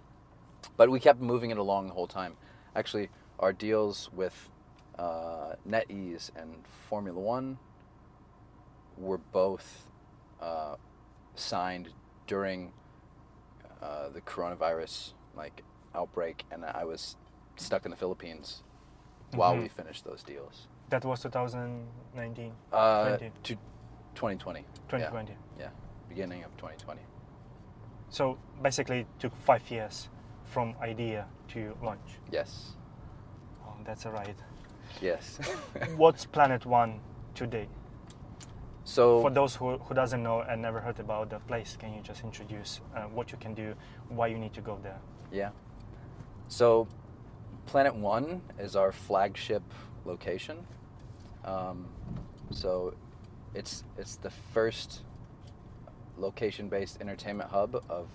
but 0.77 0.89
we 0.89 1.01
kept 1.01 1.19
moving 1.19 1.51
it 1.51 1.57
along 1.57 1.87
the 1.87 1.93
whole 1.93 2.07
time. 2.07 2.37
Actually, 2.73 3.09
our 3.37 3.51
deals 3.51 4.09
with 4.13 4.49
uh, 4.97 5.55
NetEase 5.67 6.31
and 6.37 6.63
Formula 6.87 7.19
One 7.19 7.57
were 8.97 9.17
both 9.17 9.89
uh, 10.41 10.75
signed 11.35 11.89
during 12.27 12.71
uh, 13.81 14.09
the 14.09 14.21
coronavirus 14.21 15.13
like 15.35 15.63
outbreak, 15.93 16.43
and 16.51 16.63
I 16.65 16.83
was 16.85 17.15
stuck 17.57 17.85
in 17.85 17.91
the 17.91 17.97
Philippines 17.97 18.63
while 19.33 19.57
we 19.57 19.67
finished 19.67 20.03
those 20.05 20.23
deals. 20.23 20.67
That 20.89 21.03
was 21.03 21.21
2019, 21.23 22.53
Uh, 22.71 23.07
20. 23.17 23.31
to 23.43 23.55
2020. 24.15 24.61
2020. 24.87 25.33
Yeah, 25.59 25.69
beginning 26.09 26.43
of 26.43 26.51
2020. 26.57 27.01
So 28.09 28.37
basically, 28.61 28.99
it 28.99 29.07
took 29.19 29.35
five 29.37 29.69
years 29.71 30.09
from 30.43 30.75
idea 30.81 31.25
to 31.49 31.75
launch. 31.83 32.19
Yes. 32.31 32.75
Oh, 33.65 33.73
that's 33.83 34.05
a 34.05 34.11
ride. 34.11 34.35
Yes. 35.01 35.39
What's 35.97 36.25
Planet 36.35 36.65
One 36.65 36.99
today? 37.33 37.67
So 38.85 39.19
For 39.21 39.31
those 39.31 39.55
who, 39.55 39.79
who 39.79 39.95
doesn't 39.95 40.21
know 40.21 40.41
and 40.41 40.61
never 40.61 40.79
heard 40.79 40.99
about 40.99 41.31
the 41.31 41.39
place, 41.39 41.75
can 41.77 41.93
you 41.93 42.01
just 42.01 42.23
introduce 42.23 42.81
uh, 42.95 43.01
what 43.01 43.31
you 43.31 43.37
can 43.39 43.55
do, 43.55 43.73
why 44.09 44.27
you 44.27 44.37
need 44.37 44.53
to 44.53 44.61
go 44.61 44.77
there? 44.83 44.99
Yeah. 45.31 45.49
So, 46.47 46.87
Planet 47.65 47.95
One 47.95 48.43
is 48.59 48.75
our 48.75 48.91
flagship 48.91 49.63
location. 50.05 50.67
Um, 51.43 51.87
so, 52.51 52.93
it's 53.55 53.83
it's 53.97 54.17
the 54.17 54.29
first 54.29 55.03
location-based 56.17 57.01
entertainment 57.01 57.49
hub 57.49 57.83
of 57.89 58.07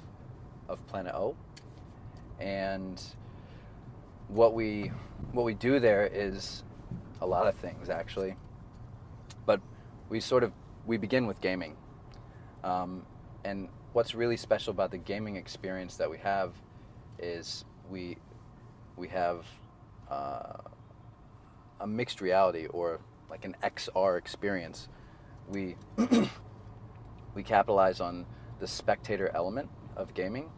of 0.69 0.87
Planet 0.87 1.15
O, 1.15 1.35
and 2.39 3.03
what 4.29 4.55
we 4.55 4.93
what 5.33 5.45
we 5.45 5.55
do 5.55 5.81
there 5.81 6.07
is 6.07 6.63
a 7.21 7.27
lot 7.27 7.49
of 7.49 7.57
things 7.57 7.89
actually, 7.91 8.37
but 9.47 9.61
we 10.09 10.21
sort 10.21 10.45
of 10.45 10.53
we 10.91 10.97
begin 10.97 11.29
with 11.29 11.41
gaming, 11.41 11.77
um, 12.65 13.07
and 13.45 13.69
what's 13.93 14.13
really 14.13 14.37
special 14.37 14.73
about 14.73 14.91
the 14.91 14.99
gaming 14.99 15.37
experience 15.37 15.95
that 15.95 16.11
we 16.11 16.19
have 16.19 16.53
is 17.17 17.65
we 17.89 18.17
we 18.97 19.07
have 19.07 19.47
uh, 20.11 20.55
a 21.79 21.87
mixed 21.87 22.21
reality 22.21 22.67
or 22.67 22.99
like 23.31 23.45
an 23.45 23.55
XR 23.63 24.19
experience. 24.19 24.89
We 25.49 25.77
we 27.37 27.45
capitalize 27.45 28.01
on 28.01 28.27
the 28.59 28.67
spectator 28.67 29.31
element 29.33 29.71
of 29.95 30.13
gaming. 30.13 30.51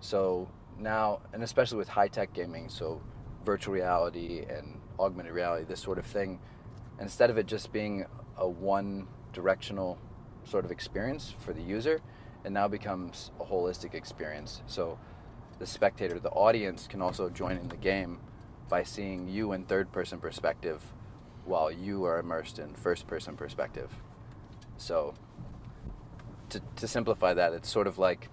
So 0.00 0.48
now, 0.78 1.20
and 1.34 1.42
especially 1.42 1.76
with 1.76 1.88
high 1.88 2.08
tech 2.08 2.32
gaming, 2.32 2.70
so 2.70 3.02
virtual 3.44 3.74
reality 3.74 4.46
and 4.48 4.80
augmented 4.98 5.34
reality, 5.34 5.66
this 5.66 5.80
sort 5.80 5.98
of 5.98 6.06
thing, 6.06 6.40
instead 6.98 7.28
of 7.28 7.36
it 7.36 7.44
just 7.44 7.70
being 7.70 8.06
a 8.38 8.48
one 8.48 9.08
directional 9.38 9.98
sort 10.44 10.64
of 10.64 10.72
experience 10.72 11.32
for 11.38 11.52
the 11.52 11.62
user, 11.62 12.00
it 12.44 12.50
now 12.50 12.66
becomes 12.66 13.30
a 13.38 13.44
holistic 13.44 13.94
experience. 13.94 14.62
So 14.66 14.98
the 15.60 15.66
spectator, 15.66 16.18
the 16.18 16.30
audience 16.30 16.88
can 16.88 17.00
also 17.00 17.28
join 17.28 17.56
in 17.56 17.68
the 17.68 17.76
game 17.76 18.18
by 18.68 18.82
seeing 18.82 19.28
you 19.28 19.52
in 19.52 19.64
third 19.64 19.92
person 19.92 20.18
perspective 20.18 20.82
while 21.44 21.70
you 21.70 22.04
are 22.04 22.18
immersed 22.18 22.58
in 22.58 22.74
first 22.74 23.06
person 23.06 23.36
perspective. 23.36 23.90
So 24.76 25.14
to, 26.50 26.60
to 26.76 26.88
simplify 26.88 27.32
that, 27.34 27.52
it's 27.52 27.70
sort 27.70 27.86
of 27.86 27.96
like 27.96 28.28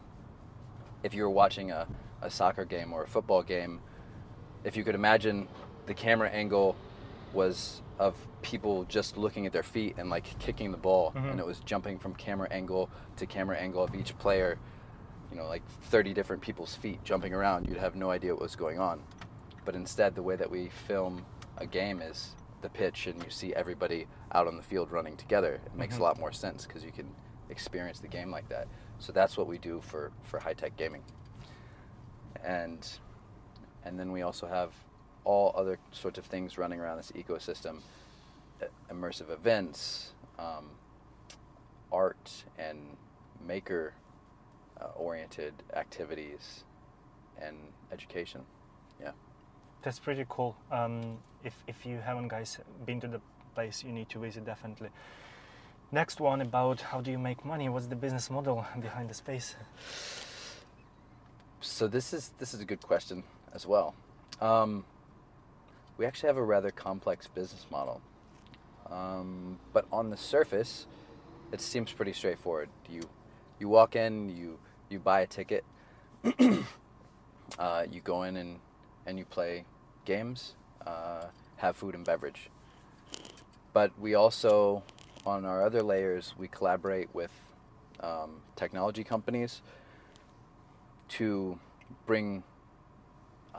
if 1.04 1.14
you 1.14 1.22
were 1.22 1.30
watching 1.30 1.70
a, 1.70 1.88
a 2.22 2.32
soccer 2.32 2.66
game 2.66 2.92
or 2.92 3.04
a 3.04 3.08
football 3.08 3.44
game, 3.44 3.80
if 4.64 4.76
you 4.76 4.84
could 4.84 4.96
imagine 4.96 5.48
the 5.86 5.94
camera 5.94 6.30
angle 6.30 6.76
was 7.36 7.82
of 8.00 8.16
people 8.42 8.84
just 8.86 9.18
looking 9.18 9.46
at 9.46 9.54
their 9.54 9.64
feet 9.64 9.96
and 9.98 10.10
like 10.10 10.24
kicking 10.40 10.72
the 10.72 10.78
ball 10.78 11.12
Mhm. 11.12 11.32
and 11.32 11.40
it 11.40 11.46
was 11.46 11.60
jumping 11.60 11.98
from 12.00 12.14
camera 12.16 12.48
angle 12.52 12.90
to 13.18 13.26
camera 13.26 13.58
angle 13.58 13.84
of 13.84 13.94
each 13.96 14.18
player 14.18 14.58
you 15.32 15.38
know 15.38 15.48
like 15.48 15.66
30 15.84 16.14
different 16.14 16.42
people's 16.42 16.76
feet 16.76 17.04
jumping 17.04 17.34
around. 17.34 17.68
You'd 17.68 17.78
have 17.78 17.96
no 17.96 18.10
idea 18.12 18.34
what 18.34 18.42
was 18.42 18.56
going 18.56 18.80
on. 18.80 19.04
But 19.66 19.76
instead 19.76 20.16
the 20.16 20.24
way 20.24 20.36
that 20.36 20.50
we 20.50 20.70
film 20.70 21.26
a 21.58 21.66
game 21.66 22.02
is 22.02 22.36
the 22.62 22.70
pitch 22.70 23.08
and 23.08 23.24
you 23.24 23.30
see 23.30 23.54
everybody 23.54 24.08
out 24.32 24.48
on 24.48 24.58
the 24.58 24.64
field 24.64 24.92
running 24.92 25.18
together. 25.18 25.62
It 25.66 25.76
makes 25.76 25.96
Mhm. 25.96 26.00
a 26.00 26.04
lot 26.04 26.20
more 26.20 26.32
sense 26.32 26.66
because 26.66 26.84
you 26.84 26.92
can 26.92 27.14
experience 27.50 28.00
the 28.00 28.08
game 28.08 28.32
like 28.32 28.50
that. 28.50 28.68
So 29.00 29.12
that's 29.12 29.38
what 29.38 29.48
we 29.48 29.58
do 29.58 29.82
for 29.82 30.12
for 30.24 30.40
high-tech 30.40 30.76
gaming. 30.78 31.04
And 32.44 32.88
and 33.84 34.00
then 34.00 34.12
we 34.12 34.22
also 34.24 34.48
have 34.48 34.74
all 35.26 35.52
other 35.56 35.78
sorts 35.92 36.18
of 36.18 36.26
things 36.26 36.58
running 36.58 36.80
around 36.80 36.98
this 36.98 37.12
ecosystem 37.12 37.80
uh, 38.62 38.66
immersive 38.92 39.30
events 39.32 40.14
um, 40.40 40.66
art 41.92 42.46
and 42.58 42.80
maker 43.46 43.94
uh, 44.80 44.86
oriented 44.96 45.54
activities 45.74 46.64
and 47.42 47.58
education 47.92 48.42
yeah 49.02 49.12
That's 49.84 50.00
pretty 50.00 50.26
cool. 50.30 50.56
Um, 50.72 51.20
if, 51.44 51.54
if 51.68 51.86
you 51.86 52.00
haven't, 52.04 52.30
guys, 52.30 52.58
been 52.86 53.00
to 53.02 53.08
the 53.08 53.22
place 53.54 53.84
you 53.86 53.92
need 53.94 54.10
to 54.10 54.20
visit 54.20 54.44
definitely. 54.46 54.90
Next 55.92 56.20
one 56.20 56.42
about 56.42 56.82
how 56.82 57.02
do 57.02 57.12
you 57.12 57.20
make 57.20 57.46
money? 57.46 57.70
What's 57.70 57.86
the 57.88 57.96
business 57.96 58.30
model 58.32 58.66
behind 58.82 59.10
the 59.10 59.14
space? 59.14 59.56
So 61.62 61.88
this 61.88 62.14
is 62.14 62.32
this 62.40 62.54
is 62.56 62.62
a 62.62 62.66
good 62.66 62.82
question 62.82 63.24
as 63.54 63.68
well. 63.68 63.94
Um, 64.42 64.86
we 65.98 66.06
actually 66.06 66.28
have 66.28 66.38
a 66.38 66.44
rather 66.44 66.72
complex 66.72 67.28
business 67.28 67.66
model, 67.72 68.02
um, 68.90 69.60
but 69.74 69.86
on 69.92 70.10
the 70.10 70.18
surface, 70.18 70.88
it 71.52 71.62
seems 71.62 71.92
pretty 71.92 72.14
straightforward. 72.14 72.70
You 72.90 73.02
you 73.60 73.70
walk 73.70 73.96
in, 73.96 74.30
you 74.30 74.60
you 74.90 75.00
buy 75.00 75.22
a 75.22 75.28
ticket, 75.28 75.64
uh, 77.60 77.86
you 77.92 78.02
go 78.02 78.24
in 78.24 78.38
and 78.38 78.60
and 79.06 79.18
you 79.18 79.26
play 79.26 79.66
games, 80.06 80.56
uh, 80.86 81.26
have 81.58 81.76
food 81.76 81.96
and 81.96 82.06
beverage. 82.06 82.50
But 83.74 83.92
we 84.00 84.16
also, 84.16 84.84
on 85.26 85.46
our 85.46 85.64
other 85.64 85.84
layers, 85.84 86.34
we 86.38 86.48
collaborate 86.48 87.14
with 87.14 87.32
um, 88.00 88.42
technology 88.56 89.04
companies 89.04 89.62
to 91.10 91.60
bring 92.06 92.44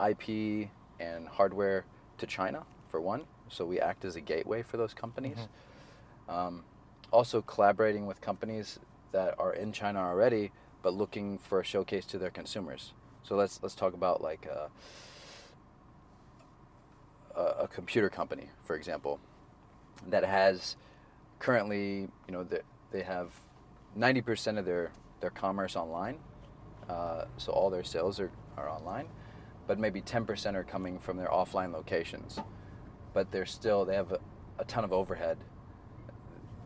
IP 0.03 0.69
and 0.99 1.27
hardware 1.27 1.85
to 2.17 2.27
China, 2.27 2.63
for 2.89 3.01
one. 3.01 3.25
So 3.49 3.65
we 3.65 3.79
act 3.79 4.05
as 4.05 4.15
a 4.15 4.21
gateway 4.21 4.61
for 4.61 4.77
those 4.77 4.93
companies. 4.93 5.37
Um, 6.29 6.63
also, 7.11 7.41
collaborating 7.41 8.05
with 8.05 8.19
companies 8.19 8.79
that 9.13 9.35
are 9.39 9.53
in 9.53 9.71
China 9.71 9.99
already, 9.99 10.51
but 10.81 10.93
looking 10.93 11.37
for 11.37 11.61
a 11.61 11.63
showcase 11.63 12.05
to 12.07 12.17
their 12.17 12.29
consumers. 12.29 12.93
So 13.23 13.35
let's 13.35 13.61
let's 13.63 13.75
talk 13.75 13.93
about 13.93 14.21
like 14.21 14.47
uh, 14.51 14.67
a, 17.37 17.63
a 17.63 17.67
computer 17.67 18.09
company, 18.09 18.49
for 18.65 18.75
example, 18.75 19.19
that 20.09 20.23
has 20.23 20.75
currently, 21.39 22.09
you 22.27 22.31
know, 22.31 22.43
they, 22.43 22.59
they 22.91 23.03
have 23.03 23.29
90% 23.97 24.57
of 24.57 24.65
their, 24.65 24.91
their 25.21 25.29
commerce 25.29 25.75
online. 25.75 26.17
Uh, 26.89 27.25
so 27.37 27.51
all 27.51 27.69
their 27.69 27.83
sales 27.83 28.19
are, 28.19 28.31
are 28.57 28.69
online, 28.69 29.07
but 29.67 29.77
maybe 29.77 30.01
10% 30.01 30.55
are 30.55 30.63
coming 30.63 30.97
from 30.97 31.17
their 31.17 31.27
offline 31.27 31.73
locations. 31.73 32.39
But 33.13 33.31
they're 33.31 33.45
still, 33.45 33.85
they 33.85 33.95
have 33.95 34.11
a, 34.11 34.19
a 34.59 34.65
ton 34.65 34.83
of 34.83 34.93
overhead. 34.93 35.37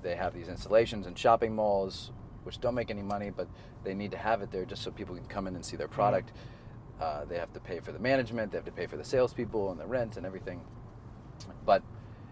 They 0.01 0.15
have 0.15 0.33
these 0.33 0.47
installations 0.47 1.07
in 1.07 1.15
shopping 1.15 1.55
malls, 1.55 2.11
which 2.43 2.59
don't 2.59 2.75
make 2.75 2.89
any 2.89 3.03
money, 3.03 3.29
but 3.29 3.47
they 3.83 3.93
need 3.93 4.11
to 4.11 4.17
have 4.17 4.41
it 4.41 4.51
there 4.51 4.65
just 4.65 4.83
so 4.83 4.91
people 4.91 5.15
can 5.15 5.25
come 5.25 5.47
in 5.47 5.55
and 5.55 5.65
see 5.65 5.77
their 5.77 5.87
product. 5.87 6.29
Mm-hmm 6.29 6.57
uh, 7.01 7.25
they 7.25 7.37
have 7.37 7.51
to 7.53 7.59
pay 7.59 7.79
for 7.79 7.91
the 7.91 7.99
management, 7.99 8.51
they 8.51 8.57
have 8.57 8.65
to 8.65 8.71
pay 8.71 8.85
for 8.85 8.95
the 8.95 9.03
salespeople 9.03 9.71
and 9.71 9.79
the 9.79 9.87
rent 9.87 10.17
and 10.17 10.25
everything. 10.25 10.61
But 11.65 11.81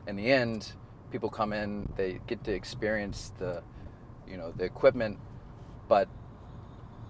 in 0.08 0.16
the 0.16 0.32
end, 0.32 0.74
people 1.12 1.30
come 1.30 1.54
in, 1.54 1.92
they 1.98 2.20
get 2.28 2.44
to 2.44 2.54
experience 2.54 3.34
the, 3.40 3.64
you 4.28 4.38
know, 4.38 4.52
the 4.52 4.66
equipment, 4.66 5.18
but 5.88 6.08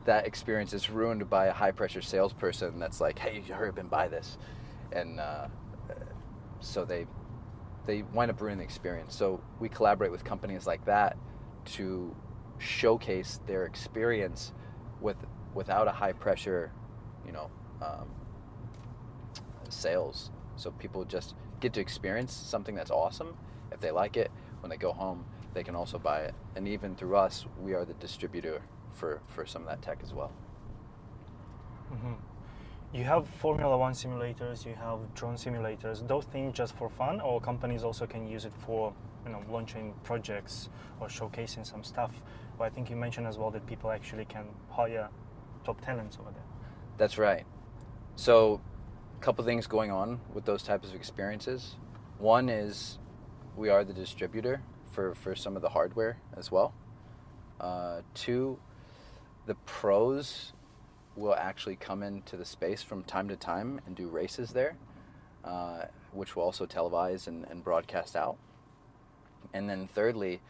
that 0.10 0.26
experience 0.26 0.74
is 0.74 0.90
ruined 0.90 1.30
by 1.30 1.46
a 1.46 1.54
high 1.54 1.72
pressure 1.72 2.02
salesperson 2.02 2.80
that's 2.80 3.00
like, 3.00 3.20
"Hey, 3.20 3.44
you 3.48 3.54
hurry 3.54 3.70
up 3.70 3.78
and 3.78 3.90
buy 3.90 4.08
this," 4.08 4.38
and 4.92 5.20
uh, 5.20 5.48
so 6.60 6.84
they 6.84 7.06
they 7.86 8.02
wind 8.02 8.32
up 8.32 8.42
ruining 8.42 8.58
the 8.58 8.64
experience. 8.64 9.16
So 9.16 9.42
we 9.60 9.70
collaborate 9.70 10.12
with 10.12 10.24
companies 10.24 10.66
like 10.68 10.86
that 10.86 11.16
to 11.78 12.16
showcase 12.58 13.40
their 13.46 13.66
experience 13.66 14.52
with 15.00 15.18
without 15.54 15.88
a 15.88 15.92
high 15.92 16.14
pressure 16.14 16.72
you 17.30 17.32
know, 17.32 17.52
um, 17.82 18.10
sales. 19.70 20.32
So 20.56 20.72
people 20.72 21.06
just 21.06 21.36
get 21.60 21.74
to 21.74 21.80
experience 21.80 22.34
something 22.34 22.74
that's 22.74 22.90
awesome. 22.90 23.36
If 23.72 23.80
they 23.80 23.92
like 23.92 24.18
it, 24.18 24.32
when 24.62 24.72
they 24.72 24.78
go 24.78 24.92
home, 24.92 25.26
they 25.54 25.64
can 25.64 25.76
also 25.76 26.00
buy 26.00 26.22
it. 26.22 26.34
And 26.56 26.68
even 26.68 26.96
through 26.96 27.16
us, 27.16 27.46
we 27.62 27.74
are 27.74 27.86
the 27.86 27.94
distributor 27.94 28.62
for, 29.00 29.22
for 29.28 29.46
some 29.46 29.64
of 29.64 29.70
that 29.70 29.82
tech 29.82 30.00
as 30.04 30.14
well. 30.14 30.32
Mm-hmm. 31.94 32.14
You 32.94 33.04
have 33.04 33.28
Formula 33.28 33.78
One 33.78 33.94
simulators, 33.94 34.66
you 34.66 34.76
have 34.76 35.00
drone 35.16 35.36
simulators. 35.36 36.08
Those 36.08 36.26
things 36.26 36.56
just 36.56 36.76
for 36.76 36.90
fun, 36.90 37.22
or 37.22 37.40
companies 37.40 37.84
also 37.84 38.06
can 38.06 38.28
use 38.28 38.46
it 38.46 38.54
for 38.66 38.94
you 39.26 39.32
know 39.32 39.44
launching 39.50 39.94
projects 40.04 40.70
or 41.00 41.08
showcasing 41.08 41.66
some 41.66 41.84
stuff. 41.84 42.12
But 42.58 42.66
I 42.66 42.70
think 42.70 42.90
you 42.90 42.96
mentioned 42.96 43.28
as 43.28 43.38
well 43.38 43.52
that 43.52 43.66
people 43.68 43.92
actually 43.92 44.26
can 44.26 44.46
hire 44.70 45.10
top 45.64 45.82
talents 45.82 46.18
over 46.20 46.32
there. 46.32 46.44
That's 46.98 47.18
right. 47.18 47.46
So, 48.16 48.60
a 49.18 49.24
couple 49.24 49.46
things 49.46 49.68
going 49.68 49.92
on 49.92 50.20
with 50.34 50.46
those 50.46 50.64
types 50.64 50.90
of 50.90 50.96
experiences. 50.96 51.76
One 52.18 52.50
is 52.50 52.98
we 53.56 53.70
are 53.70 53.84
the 53.86 53.94
distributor 53.94 54.62
for, 54.92 55.14
for 55.16 55.36
some 55.36 55.56
of 55.56 55.62
the 55.62 55.70
hardware 55.70 56.18
as 56.36 56.52
well. 56.52 56.74
Uh, 57.60 58.02
two, 58.14 58.60
the 59.50 59.56
pros 59.56 60.54
will 61.16 61.34
actually 61.34 61.76
come 61.76 62.04
into 62.04 62.38
the 62.38 62.46
space 62.46 62.84
from 62.84 63.02
time 63.02 63.28
to 63.28 63.36
time 63.36 63.82
and 63.88 63.96
do 63.96 64.08
races 64.08 64.52
there, 64.52 64.78
uh, 65.44 65.86
which 66.12 66.36
will 66.36 66.44
also 66.44 66.68
televise 66.68 67.26
and, 67.26 67.48
and 67.50 67.64
broadcast 67.64 68.16
out. 68.16 68.38
And 69.52 69.68
then 69.68 69.88
thirdly, 69.88 70.42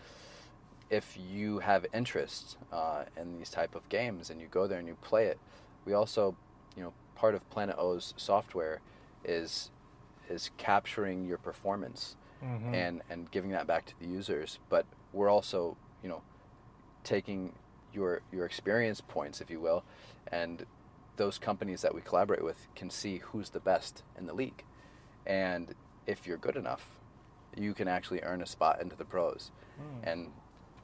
if 0.89 1.17
you 1.17 1.59
have 1.59 1.85
interest 1.93 2.57
uh, 2.73 3.05
in 3.15 3.38
these 3.38 3.49
type 3.49 3.73
of 3.73 3.88
games 3.88 4.29
and 4.29 4.41
you 4.41 4.47
go 4.47 4.67
there 4.67 4.79
and 4.79 4.88
you 4.89 4.97
play 5.01 5.27
it, 5.27 5.39
we 5.85 5.93
also, 5.93 6.35
you 6.75 6.83
know, 6.83 6.91
part 7.15 7.35
of 7.35 7.49
Planet 7.49 7.77
O's 7.79 8.13
software 8.17 8.81
is 9.23 9.71
is 10.29 10.51
capturing 10.57 11.25
your 11.25 11.38
performance 11.38 12.17
mm-hmm. 12.43 12.75
and 12.75 13.01
and 13.09 13.31
giving 13.31 13.51
that 13.51 13.65
back 13.65 13.85
to 13.85 13.93
the 13.97 14.07
users. 14.07 14.59
But 14.67 14.85
we're 15.13 15.29
also, 15.29 15.77
you 16.03 16.09
know, 16.09 16.21
taking 17.05 17.53
your 17.93 18.21
your 18.32 18.45
experience 18.45 19.02
points, 19.02 19.41
if 19.41 19.49
you 19.49 19.60
will, 19.60 19.84
and 20.32 20.65
those 21.19 21.38
companies 21.38 21.82
that 21.82 21.93
we 21.93 22.02
collaborate 22.02 22.43
with 22.43 22.67
can 22.75 22.89
see 22.89 23.17
who's 23.17 23.49
the 23.49 23.60
best 23.60 24.04
in 24.17 24.25
the 24.25 24.34
league. 24.34 24.63
And 25.25 25.75
if 26.08 26.25
you're 26.25 26.38
good 26.38 26.56
enough, 26.56 26.97
you 27.56 27.73
can 27.73 27.88
actually 27.88 28.21
earn 28.23 28.41
a 28.41 28.45
spot 28.45 28.82
into 28.82 28.95
the 28.95 29.06
pros. 29.06 29.52
Mm. 29.80 30.12
And 30.12 30.32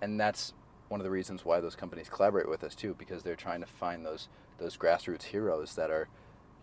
and 0.01 0.19
that's 0.19 0.53
one 0.89 0.99
of 0.99 1.03
the 1.03 1.11
reasons 1.11 1.45
why 1.45 1.59
those 1.59 1.75
companies 1.75 2.09
collaborate 2.09 2.49
with 2.49 2.63
us 2.63 2.75
too, 2.75 2.95
because 2.97 3.23
they're 3.23 3.35
trying 3.35 3.61
to 3.61 3.67
find 3.67 4.05
those 4.05 4.27
those 4.59 4.77
grassroots 4.77 5.23
heroes 5.23 5.75
that 5.75 5.89
are, 5.89 6.07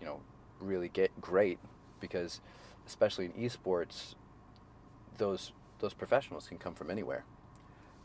you 0.00 0.06
know, 0.06 0.20
really 0.60 0.88
get 0.88 1.10
great. 1.20 1.58
Because 2.00 2.40
especially 2.86 3.26
in 3.26 3.32
esports, 3.32 4.14
those 5.16 5.52
those 5.78 5.94
professionals 5.94 6.46
can 6.46 6.58
come 6.58 6.74
from 6.74 6.90
anywhere. 6.90 7.24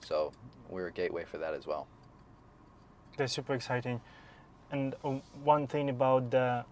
So 0.01 0.31
we're 0.69 0.87
a 0.87 0.91
gateway 0.91 1.25
for 1.25 1.37
that 1.37 1.53
as 1.53 1.67
well. 1.67 1.87
That's 3.17 3.33
super 3.33 3.53
exciting. 3.53 3.99
And 4.71 4.95
um, 5.03 5.21
one 5.43 5.67
thing 5.67 5.89
about 5.89 6.31
the 6.31 6.65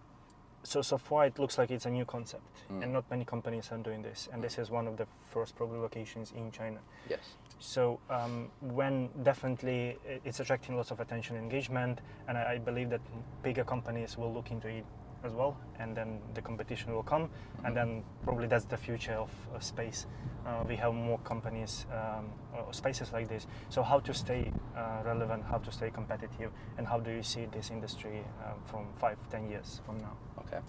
so 0.63 0.81
so 0.81 0.97
far 0.97 1.25
it 1.27 1.37
looks 1.37 1.57
like 1.57 1.69
it's 1.69 1.85
a 1.85 1.89
new 1.89 2.05
concept, 2.05 2.43
mm. 2.71 2.83
and 2.83 2.91
not 2.91 3.09
many 3.09 3.23
companies 3.23 3.69
are 3.71 3.77
doing 3.77 4.01
this. 4.01 4.27
And 4.31 4.41
mm. 4.41 4.45
this 4.45 4.57
is 4.57 4.71
one 4.71 4.87
of 4.87 4.97
the 4.97 5.07
first 5.21 5.55
probably 5.55 5.79
locations 5.79 6.31
in 6.31 6.51
China. 6.51 6.79
Yes. 7.09 7.19
So 7.59 7.99
um, 8.09 8.49
when 8.61 9.09
definitely 9.23 9.97
it's 10.25 10.39
attracting 10.39 10.75
lots 10.75 10.91
of 10.91 10.99
attention, 10.99 11.37
engagement, 11.37 11.99
and 12.27 12.37
I, 12.37 12.53
I, 12.53 12.57
believe 12.57 12.89
that 12.89 13.01
bigger 13.43 13.63
companies 13.63 14.17
will 14.17 14.33
look 14.33 14.51
into 14.51 14.67
it 14.67 14.85
as 15.23 15.31
well, 15.33 15.57
and 15.79 15.95
then 15.95 16.19
the 16.33 16.41
competition 16.41 16.93
will 16.93 17.03
come, 17.03 17.23
mm-hmm. 17.23 17.65
and 17.65 17.75
then 17.75 18.03
probably 18.23 18.47
that's 18.47 18.65
the 18.65 18.77
future 18.77 19.13
of, 19.13 19.31
of 19.53 19.63
space. 19.63 20.05
Uh, 20.45 20.63
we 20.67 20.75
have 20.75 20.93
more 20.93 21.17
companies, 21.19 21.85
um, 21.91 22.25
or 22.53 22.73
spaces 22.73 23.11
like 23.11 23.27
this. 23.27 23.47
So 23.69 23.81
how 23.81 23.99
to 23.99 24.13
stay 24.13 24.51
uh, 24.77 25.01
relevant, 25.03 25.43
how 25.49 25.57
to 25.57 25.71
stay 25.71 25.89
competitive, 25.89 26.51
and 26.77 26.87
how 26.87 26.99
do 26.99 27.11
you 27.11 27.23
see 27.23 27.47
this 27.51 27.71
industry 27.71 28.23
uh, 28.43 28.53
from 28.65 28.87
five, 28.97 29.17
ten 29.31 29.49
years 29.49 29.81
from 29.85 29.97
now? 29.97 30.17
Okay. 30.39 30.59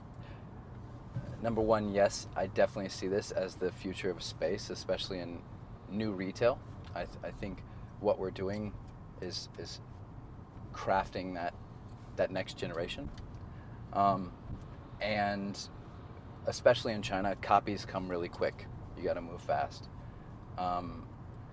Number 1.42 1.60
one, 1.60 1.92
yes, 1.92 2.28
I 2.34 2.46
definitely 2.46 2.88
see 2.88 3.08
this 3.08 3.30
as 3.30 3.56
the 3.56 3.70
future 3.70 4.10
of 4.10 4.22
space, 4.22 4.70
especially 4.70 5.18
in 5.18 5.40
new 5.90 6.12
retail. 6.12 6.58
I, 6.94 7.04
th- 7.04 7.18
I 7.22 7.30
think 7.30 7.62
what 8.00 8.18
we're 8.18 8.30
doing 8.30 8.72
is 9.20 9.48
is 9.58 9.80
crafting 10.72 11.34
that 11.34 11.54
that 12.16 12.30
next 12.30 12.56
generation, 12.56 13.10
um, 13.96 14.30
and 15.00 15.58
especially 16.46 16.92
in 16.92 17.02
China, 17.02 17.34
copies 17.36 17.84
come 17.84 18.08
really 18.08 18.28
quick. 18.28 18.66
You 18.96 19.02
got 19.02 19.14
to 19.14 19.20
move 19.20 19.40
fast. 19.40 19.88
Um, 20.58 21.04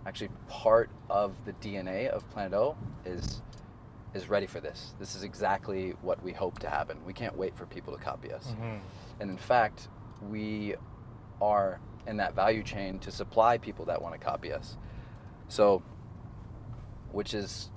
actually, 0.05 0.29
part 0.47 0.89
of 1.09 1.33
the 1.45 1.53
DNA 1.53 2.09
of 2.09 2.29
Planet 2.29 2.53
O 2.53 2.77
is 3.05 3.41
is 4.13 4.29
ready 4.29 4.45
for 4.45 4.59
this. 4.59 4.93
This 4.99 5.15
is 5.15 5.23
exactly 5.23 5.95
what 6.03 6.21
we 6.23 6.31
hope 6.31 6.59
to 6.59 6.69
happen. 6.69 6.97
We 7.03 7.13
can't 7.13 7.35
wait 7.35 7.55
for 7.55 7.65
people 7.65 7.97
to 7.97 8.03
copy 8.03 8.31
us. 8.31 8.45
Mm-hmm. 8.47 8.77
And 9.21 9.31
in 9.31 9.37
fact, 9.37 9.87
we 10.29 10.75
are 11.41 11.79
in 12.05 12.17
that 12.17 12.35
value 12.35 12.61
chain 12.61 12.99
to 12.99 13.11
supply 13.11 13.57
people 13.57 13.85
that 13.85 14.01
want 14.01 14.13
to 14.13 14.23
copy 14.23 14.53
us. 14.53 14.77
So, 15.47 15.81
which 17.11 17.33
is 17.33 17.69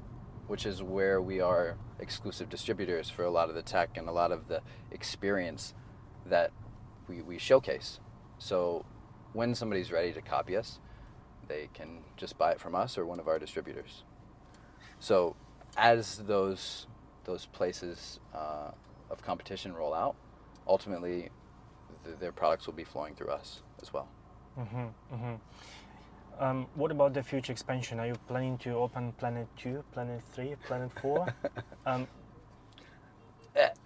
which 0.47 0.67
is 0.67 0.83
where 0.83 1.21
we 1.23 1.41
are 1.41 1.77
exclusive 1.99 2.49
distributors 2.49 3.11
for 3.11 3.25
a 3.25 3.31
lot 3.31 3.49
of 3.49 3.55
the 3.55 3.63
tech 3.63 3.97
and 3.97 4.09
a 4.09 4.13
lot 4.13 4.33
of 4.33 4.49
the 4.49 4.61
experience 4.91 5.75
that 6.25 6.51
we, 7.09 7.23
we 7.23 7.39
showcase. 7.39 8.01
So 8.39 8.85
when 9.33 9.55
somebody's 9.55 9.93
ready 9.93 10.13
to 10.13 10.21
copy 10.21 10.57
us, 10.57 10.79
they 11.49 11.69
can 11.75 12.01
just 12.17 12.39
buy 12.39 12.53
it 12.53 12.61
from 12.61 12.75
us 12.75 12.99
or 12.99 13.07
one 13.07 13.21
of 13.21 13.29
our 13.29 13.39
distributors. 13.39 14.03
So, 14.99 15.37
as 15.77 16.19
those 16.19 16.87
those 17.25 17.47
places 17.47 18.21
uh, 18.35 18.71
of 19.11 19.23
competition 19.23 19.75
roll 19.75 19.93
out, 19.93 20.17
ultimately, 20.67 21.31
th- 22.05 22.19
their 22.19 22.33
products 22.33 22.67
will 22.67 22.75
be 22.75 22.85
flowing 22.85 23.15
through 23.15 23.29
us 23.29 23.63
as 23.83 23.93
well. 23.93 24.09
Mm-hmm, 24.59 25.15
mm-hmm. 25.15 25.35
Um, 26.39 26.67
what 26.75 26.91
about 26.91 27.15
the 27.15 27.23
future 27.23 27.53
expansion? 27.53 27.99
Are 27.99 28.07
you 28.07 28.17
planning 28.29 28.59
to 28.59 28.75
open 28.75 29.13
Planet 29.13 29.49
Two, 29.57 29.83
Planet 29.93 30.21
Three, 30.33 30.55
Planet 30.67 30.93
Four? 31.01 31.35
um, 31.87 32.07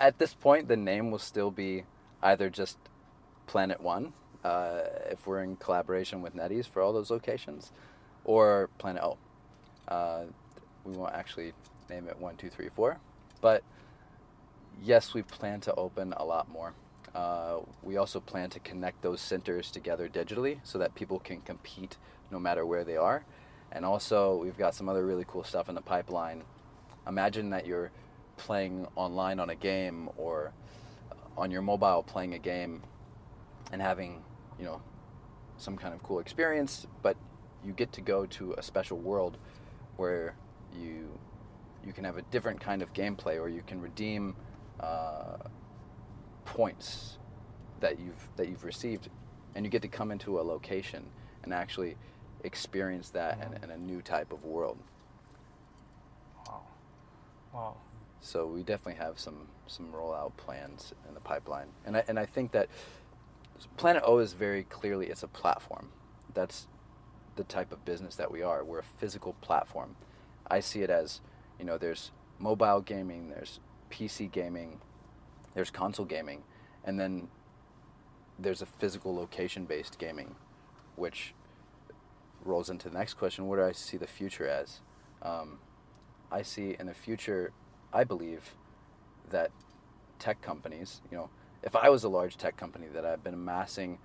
at 0.01 0.19
this 0.19 0.35
point, 0.35 0.67
the 0.67 0.77
name 0.77 1.13
will 1.13 1.21
still 1.21 1.53
be 1.53 1.85
either 2.23 2.51
just 2.51 2.79
Planet 3.47 3.81
One, 3.81 4.13
uh, 4.43 4.81
if 5.11 5.27
we're 5.27 5.43
in 5.43 5.57
collaboration 5.57 6.23
with 6.23 6.35
NetEase 6.35 6.67
for 6.67 6.83
all 6.83 6.93
those 6.93 7.11
locations, 7.11 7.71
or 8.25 8.69
Planet 8.79 9.03
O. 9.05 9.19
Uh, 9.87 10.25
we 10.85 10.93
won't 10.93 11.15
actually 11.15 11.53
name 11.89 12.09
it 12.09 12.19
one, 12.19 12.37
two, 12.37 12.51
three, 12.51 12.69
four, 12.69 12.99
but 13.41 13.63
yes, 14.83 15.15
we 15.15 15.23
plan 15.23 15.61
to 15.61 15.75
open 15.75 16.15
a 16.17 16.25
lot 16.25 16.51
more. 16.51 16.73
Uh, 17.15 17.59
we 17.83 17.97
also 17.97 18.21
plan 18.21 18.51
to 18.51 18.61
connect 18.61 19.03
those 19.03 19.21
centers 19.21 19.71
together 19.71 20.09
digitally 20.09 20.59
so 20.63 20.79
that 20.79 20.95
people 20.95 21.19
can 21.19 21.41
compete 21.41 21.97
no 22.31 22.39
matter 22.39 22.65
where 22.65 22.85
they 22.85 22.97
are. 22.97 23.25
And 23.73 23.85
also, 23.85 24.37
we've 24.37 24.59
got 24.59 24.75
some 24.75 24.89
other 24.89 25.07
really 25.07 25.25
cool 25.27 25.45
stuff 25.45 25.69
in 25.69 25.75
the 25.75 25.81
pipeline. 25.81 26.43
Imagine 27.07 27.51
that 27.51 27.67
you're 27.67 27.91
playing 28.37 28.87
online 28.97 29.39
on 29.39 29.51
a 29.51 29.55
game 29.55 30.09
or 30.17 30.53
on 31.37 31.51
your 31.51 31.63
mobile 31.63 32.03
playing 32.03 32.35
a 32.35 32.39
game 32.39 32.83
and 33.73 33.81
having, 33.81 34.23
you 34.59 34.65
know, 34.65 34.83
some 35.57 35.77
kind 35.77 35.95
of 35.95 36.03
cool 36.03 36.19
experience, 36.19 36.87
but 37.03 37.17
you 37.65 37.73
get 37.73 37.93
to 37.93 38.01
go 38.01 38.27
to 38.27 38.55
a 38.55 38.63
special 38.63 38.99
world 38.99 39.39
where 39.97 40.35
you 40.79 41.09
you 41.85 41.93
can 41.93 42.05
have 42.05 42.19
a 42.19 42.23
different 42.23 42.61
kind 42.61 42.83
of 42.83 42.93
gameplay 42.93 43.41
or 43.41 43.49
you 43.49 43.63
can 43.67 43.81
redeem 43.81 44.37
uh, 44.81 45.37
points 46.45 47.19
that 47.81 47.99
you've 47.99 48.29
that 48.37 48.49
you've 48.49 48.65
received 48.65 49.09
and 49.55 49.65
you 49.65 49.71
get 49.71 49.83
to 49.83 49.89
come 49.89 50.11
into 50.11 50.41
a 50.41 50.43
location 50.43 51.05
and 51.43 51.53
actually 51.53 51.97
experience 52.45 53.11
that 53.11 53.39
in, 53.45 53.65
in 53.65 53.71
a 53.71 53.79
new 53.79 54.03
type 54.03 54.33
of 54.33 54.45
world. 54.45 54.79
Wow. 56.47 56.63
Wow. 57.53 57.77
So 58.21 58.47
we 58.47 58.63
definitely 58.63 59.03
have 59.03 59.19
some 59.19 59.49
some 59.67 59.93
rollout 59.93 60.37
plans 60.37 60.93
in 61.09 61.15
the 61.15 61.21
pipeline, 61.21 61.69
and 61.87 61.97
I 61.97 62.05
and 62.07 62.19
I 62.19 62.27
think 62.27 62.53
that 62.53 62.69
Planet 63.77 64.03
O 64.05 64.19
is 64.19 64.33
very 64.33 64.65
clearly 64.65 65.07
it's 65.07 65.23
a 65.23 65.29
platform. 65.29 65.91
That's 66.33 66.67
the 67.37 67.45
type 67.45 67.73
of 67.73 67.85
business 67.85 68.17
that 68.17 68.31
we 68.31 68.43
are. 68.43 68.65
We're 68.65 68.81
a 68.81 68.85
physical 68.85 69.35
platform. 69.41 69.97
I 70.51 70.61
see 70.61 70.83
it 70.83 70.91
as, 70.91 71.21
you 71.59 71.65
know, 71.65 71.79
there's 71.79 72.11
mobile 72.39 72.81
gaming, 72.81 73.31
there's 73.31 73.61
PC 73.91 74.31
gaming, 74.31 74.81
there's 75.55 75.71
console 75.71 76.07
gaming, 76.07 76.43
and 76.85 76.99
then 76.99 77.29
there's 78.39 78.63
a 78.63 78.67
physical 78.67 79.15
location 79.15 79.65
based 79.65 79.99
gaming, 79.99 80.35
which 80.97 81.35
rolls 82.45 82.71
into 82.71 82.89
the 82.89 82.99
next 82.99 83.15
question 83.15 83.47
what 83.47 83.57
do 83.57 83.65
I 83.65 83.73
see 83.73 83.97
the 83.97 84.07
future 84.07 84.49
as? 84.49 84.81
Um, 85.23 85.59
I 86.31 86.43
see 86.43 86.77
in 86.79 86.87
the 86.87 86.95
future 86.95 87.53
I 87.93 88.05
believe 88.05 88.55
that 89.31 89.51
tech 90.19 90.41
companies, 90.41 91.03
you 91.11 91.17
know, 91.17 91.31
if 91.63 91.77
I 91.77 91.89
was 91.89 92.05
a 92.05 92.09
large 92.09 92.37
tech 92.37 92.57
company 92.57 92.87
that 92.93 93.05
I've 93.05 93.23
been 93.23 93.35
amassing 93.35 93.99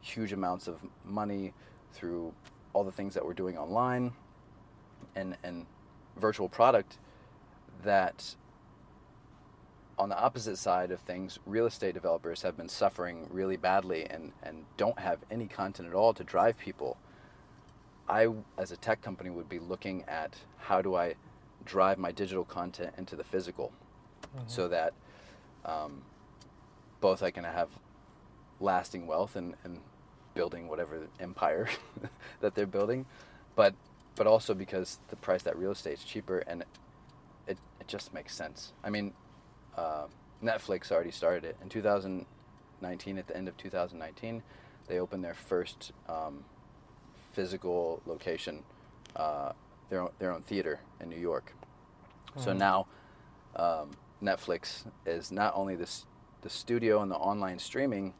huge 0.00 0.32
amounts 0.32 0.68
of 0.68 0.80
money 1.04 1.52
through 1.92 2.34
all 2.72 2.84
the 2.84 2.92
things 2.92 3.14
that 3.14 3.24
we're 3.24 3.34
doing 3.34 3.56
online 3.56 4.12
and 5.14 5.36
and 5.42 5.66
virtual 6.16 6.48
product 6.48 6.98
that 7.84 8.36
on 9.98 10.08
the 10.08 10.18
opposite 10.18 10.56
side 10.56 10.90
of 10.90 11.00
things, 11.00 11.38
real 11.46 11.66
estate 11.66 11.94
developers 11.94 12.42
have 12.42 12.56
been 12.56 12.68
suffering 12.68 13.28
really 13.30 13.56
badly 13.56 14.06
and, 14.10 14.32
and 14.42 14.64
don't 14.76 14.98
have 14.98 15.18
any 15.30 15.46
content 15.46 15.88
at 15.88 15.94
all 15.94 16.14
to 16.14 16.24
drive 16.24 16.58
people. 16.58 16.96
I, 18.08 18.28
as 18.58 18.72
a 18.72 18.76
tech 18.76 19.02
company, 19.02 19.30
would 19.30 19.48
be 19.48 19.58
looking 19.58 20.04
at 20.08 20.36
how 20.58 20.82
do 20.82 20.94
I 20.94 21.14
drive 21.64 21.98
my 21.98 22.12
digital 22.12 22.44
content 22.44 22.94
into 22.98 23.16
the 23.16 23.24
physical 23.24 23.72
mm-hmm. 24.24 24.44
so 24.46 24.68
that 24.68 24.92
um, 25.64 26.02
both 27.00 27.22
I 27.22 27.30
can 27.30 27.44
have 27.44 27.68
lasting 28.60 29.06
wealth 29.06 29.36
and, 29.36 29.54
and 29.64 29.78
building 30.34 30.68
whatever 30.68 31.06
empire 31.20 31.68
that 32.40 32.54
they're 32.54 32.66
building, 32.66 33.06
but 33.54 33.74
but 34.14 34.26
also 34.26 34.52
because 34.52 34.98
the 35.08 35.16
price 35.16 35.42
that 35.42 35.56
real 35.56 35.70
estate 35.70 35.94
is 35.94 36.04
cheaper 36.04 36.40
and 36.40 36.64
it, 37.46 37.58
it 37.80 37.88
just 37.88 38.12
makes 38.12 38.34
sense. 38.34 38.72
I 38.84 38.90
mean, 38.90 39.14
uh, 39.76 40.04
Netflix 40.42 40.92
already 40.92 41.10
started 41.10 41.44
it 41.44 41.56
in 41.62 41.68
2019. 41.70 43.18
At 43.18 43.26
the 43.26 43.36
end 43.36 43.48
of 43.48 43.56
2019, 43.56 44.42
they 44.86 44.98
opened 44.98 45.24
their 45.24 45.34
first 45.34 45.92
um, 46.08 46.44
physical 47.32 48.02
location 48.06 48.62
uh, 49.16 49.52
their 49.90 50.02
own, 50.02 50.10
their 50.18 50.32
own 50.32 50.42
theater 50.42 50.80
in 51.00 51.08
New 51.08 51.18
York. 51.18 51.52
Mm. 52.36 52.44
So 52.44 52.52
hmm. 52.52 52.58
now 52.58 52.86
um, 53.56 53.90
Netflix 54.22 54.84
is 55.04 55.30
not 55.30 55.52
only 55.54 55.76
this 55.76 56.06
the 56.40 56.50
studio 56.50 57.02
and 57.02 57.10
the 57.10 57.16
online 57.16 57.58
streaming 57.58 58.14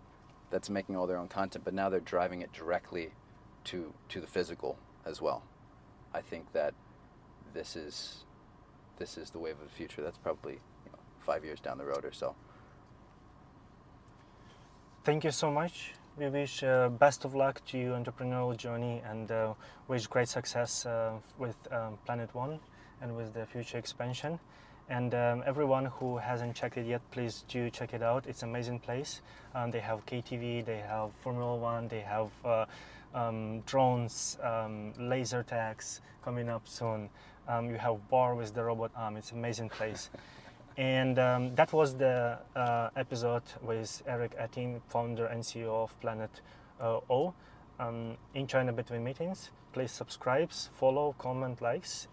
that's 0.50 0.70
making 0.70 0.96
all 0.96 1.06
their 1.06 1.16
own 1.16 1.28
content, 1.28 1.64
but 1.64 1.74
now 1.74 1.88
they're 1.88 2.00
driving 2.00 2.42
it 2.42 2.52
directly 2.52 3.12
to 3.64 3.92
to 4.10 4.20
the 4.20 4.26
physical 4.26 4.78
as 5.04 5.20
well. 5.20 5.42
I 6.14 6.20
think 6.20 6.52
that 6.52 6.74
this 7.54 7.74
is 7.74 8.24
this 8.98 9.16
is 9.16 9.30
the 9.30 9.38
wave 9.38 9.54
of 9.54 9.64
the 9.64 9.74
future. 9.74 10.02
That's 10.02 10.18
probably 10.18 10.54
you 10.84 10.92
know, 10.92 10.98
five 11.20 11.44
years 11.44 11.58
down 11.58 11.78
the 11.78 11.84
road 11.84 12.04
or 12.04 12.12
so. 12.12 12.34
Thank 15.04 15.24
you 15.24 15.32
so 15.32 15.50
much 15.50 15.94
we 16.18 16.28
wish 16.28 16.62
uh, 16.62 16.88
best 16.90 17.24
of 17.24 17.34
luck 17.34 17.62
to 17.66 17.78
your 17.78 17.98
entrepreneurial 17.98 18.56
journey 18.56 19.02
and 19.08 19.30
uh, 19.30 19.54
wish 19.88 20.06
great 20.06 20.28
success 20.28 20.84
uh, 20.84 21.12
with 21.38 21.56
um, 21.72 21.98
Planet 22.04 22.34
One 22.34 22.58
and 23.00 23.16
with 23.16 23.32
the 23.32 23.46
future 23.46 23.78
expansion. 23.78 24.38
And 24.90 25.14
um, 25.14 25.42
everyone 25.46 25.86
who 25.86 26.18
hasn't 26.18 26.54
checked 26.54 26.76
it 26.76 26.86
yet, 26.86 27.00
please 27.12 27.44
do 27.48 27.70
check 27.70 27.94
it 27.94 28.02
out. 28.02 28.26
It's 28.26 28.42
an 28.42 28.50
amazing 28.50 28.80
place. 28.80 29.22
Um, 29.54 29.70
they 29.70 29.80
have 29.80 30.04
KTV, 30.04 30.66
they 30.66 30.78
have 30.80 31.12
Formula 31.22 31.56
One, 31.56 31.88
they 31.88 32.00
have 32.00 32.28
uh, 32.44 32.66
um, 33.14 33.60
drones, 33.60 34.36
um, 34.42 34.92
laser 34.98 35.42
tags 35.42 36.02
coming 36.22 36.50
up 36.50 36.68
soon. 36.68 37.08
Um, 37.48 37.70
you 37.70 37.76
have 37.76 38.06
bar 38.10 38.34
with 38.34 38.54
the 38.54 38.62
robot 38.62 38.90
arm. 38.94 39.16
It's 39.16 39.32
an 39.32 39.38
amazing 39.38 39.70
place. 39.70 40.10
And 40.76 41.18
um, 41.18 41.54
that 41.54 41.72
was 41.72 41.96
the 41.96 42.38
uh, 42.56 42.90
episode 42.96 43.42
with 43.62 44.02
Eric 44.06 44.34
Etting, 44.38 44.80
founder 44.88 45.26
and 45.26 45.42
CEO 45.42 45.84
of 45.84 45.98
Planet 46.00 46.40
uh, 46.80 47.00
O, 47.10 47.34
um, 47.78 48.16
in 48.34 48.46
China 48.46 48.72
between 48.72 49.04
meetings. 49.04 49.50
Please 49.72 49.90
subscribe, 49.90 50.50
follow, 50.50 51.14
comment, 51.18 51.60
likes, 51.60 52.08